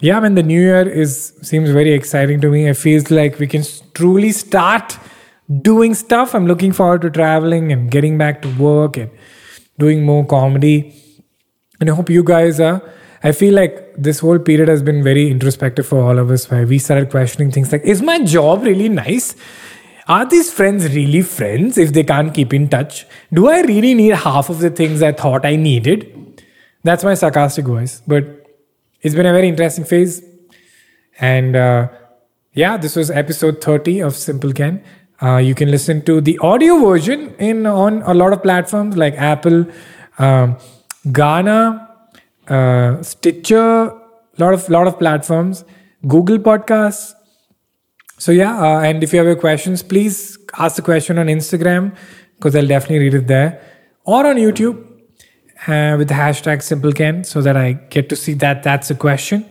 yeah, 0.00 0.20
man, 0.20 0.34
the 0.34 0.42
new 0.42 0.60
year 0.60 0.88
is 0.88 1.34
seems 1.42 1.70
very 1.70 1.92
exciting 1.92 2.40
to 2.40 2.50
me. 2.50 2.66
It 2.66 2.76
feels 2.76 3.10
like 3.10 3.38
we 3.38 3.46
can 3.46 3.64
truly 3.94 4.32
start 4.32 4.98
doing 5.62 5.94
stuff. 5.94 6.34
I'm 6.34 6.46
looking 6.46 6.72
forward 6.72 7.02
to 7.02 7.10
traveling 7.10 7.72
and 7.72 7.90
getting 7.90 8.18
back 8.18 8.42
to 8.42 8.54
work 8.56 8.96
and 8.96 9.10
doing 9.78 10.04
more 10.04 10.24
comedy. 10.26 10.94
And 11.80 11.90
I 11.90 11.94
hope 11.94 12.10
you 12.10 12.24
guys 12.24 12.60
are. 12.60 12.82
I 13.22 13.32
feel 13.32 13.54
like 13.54 13.94
this 13.96 14.20
whole 14.20 14.38
period 14.38 14.68
has 14.68 14.82
been 14.82 15.02
very 15.02 15.30
introspective 15.30 15.86
for 15.86 16.00
all 16.00 16.18
of 16.18 16.30
us, 16.30 16.50
where 16.50 16.66
we 16.66 16.78
started 16.78 17.10
questioning 17.10 17.50
things 17.50 17.72
like, 17.72 17.82
is 17.82 18.02
my 18.02 18.22
job 18.24 18.62
really 18.62 18.88
nice? 18.88 19.34
Are 20.08 20.24
these 20.24 20.52
friends 20.52 20.94
really 20.94 21.22
friends 21.22 21.76
if 21.76 21.92
they 21.92 22.04
can't 22.04 22.32
keep 22.32 22.54
in 22.54 22.68
touch? 22.68 23.06
Do 23.32 23.48
I 23.48 23.62
really 23.62 23.94
need 23.94 24.14
half 24.14 24.48
of 24.48 24.60
the 24.60 24.70
things 24.70 25.02
I 25.02 25.12
thought 25.12 25.44
I 25.44 25.56
needed? 25.56 26.42
That's 26.84 27.02
my 27.02 27.14
sarcastic 27.14 27.64
voice. 27.64 28.02
But 28.06 28.46
it's 29.02 29.14
been 29.14 29.26
a 29.26 29.32
very 29.32 29.48
interesting 29.48 29.84
phase. 29.84 30.22
And 31.18 31.56
uh, 31.56 31.88
yeah, 32.52 32.76
this 32.76 32.94
was 32.94 33.10
episode 33.10 33.60
30 33.60 34.00
of 34.00 34.14
Simple 34.14 34.52
Ken. 34.52 34.84
Uh, 35.22 35.36
you 35.36 35.54
can 35.54 35.70
listen 35.70 36.02
to 36.02 36.20
the 36.20 36.38
audio 36.38 36.78
version 36.78 37.34
in 37.36 37.66
on 37.66 38.02
a 38.02 38.12
lot 38.12 38.32
of 38.32 38.42
platforms 38.42 38.96
like 38.96 39.14
Apple, 39.14 39.66
um, 40.18 40.56
Gaana, 41.06 41.88
uh, 42.48 43.02
Stitcher, 43.02 43.92
lot 44.38 44.54
of 44.54 44.68
lot 44.68 44.86
of 44.86 44.98
platforms, 44.98 45.64
Google 46.06 46.38
Podcasts. 46.38 47.14
So 48.18 48.32
yeah, 48.32 48.58
uh, 48.58 48.80
and 48.80 49.02
if 49.02 49.12
you 49.12 49.18
have 49.18 49.26
any 49.26 49.36
questions, 49.38 49.82
please 49.82 50.38
ask 50.58 50.76
the 50.76 50.82
question 50.82 51.18
on 51.18 51.26
Instagram 51.26 51.96
because 52.36 52.54
I'll 52.54 52.66
definitely 52.66 52.98
read 52.98 53.14
it 53.14 53.26
there, 53.26 53.60
or 54.04 54.26
on 54.26 54.36
YouTube 54.36 54.84
uh, 55.66 55.96
with 55.96 56.08
the 56.08 56.14
hashtag 56.14 56.58
SimpleKen 56.58 57.24
so 57.24 57.40
that 57.42 57.56
I 57.56 57.72
get 57.72 58.08
to 58.10 58.16
see 58.16 58.34
that 58.34 58.62
that's 58.62 58.90
a 58.90 58.94
question. 58.94 59.46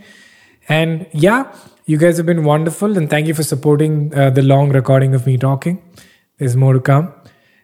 And 0.70 1.08
yeah, 1.12 1.52
you 1.86 1.98
guys 1.98 2.18
have 2.18 2.26
been 2.26 2.44
wonderful, 2.44 2.98
and 2.98 3.10
thank 3.10 3.28
you 3.28 3.34
for 3.34 3.44
supporting 3.44 4.14
uh, 4.16 4.30
the 4.30 4.42
long 4.42 4.72
recording 4.72 5.14
of 5.14 5.26
me 5.26 5.38
talking. 5.38 5.82
There's 6.38 6.56
more 6.56 6.74
to 6.74 6.80
come, 6.80 7.14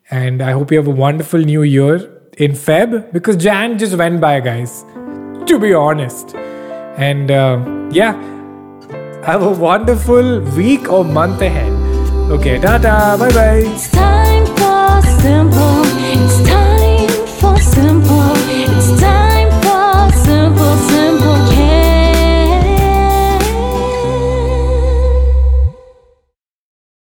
and 0.09 0.41
I 0.41 0.51
hope 0.51 0.71
you 0.71 0.77
have 0.77 0.87
a 0.87 0.91
wonderful 0.91 1.39
new 1.39 1.63
year 1.63 1.95
in 2.37 2.51
Feb 2.51 3.11
because 3.11 3.37
Jan 3.37 3.77
just 3.77 3.95
went 3.95 4.21
by, 4.21 4.39
guys. 4.39 4.83
To 5.47 5.59
be 5.59 5.73
honest, 5.73 6.35
and 6.35 7.31
uh, 7.31 7.89
yeah, 7.91 8.13
have 9.25 9.41
a 9.41 9.49
wonderful 9.49 10.39
week 10.55 10.89
or 10.89 11.03
month 11.03 11.41
ahead. 11.41 11.71
Okay, 12.31 12.59
tata, 12.59 13.17
bye 13.17 13.33
bye. 13.33 13.77
Time 13.91 14.45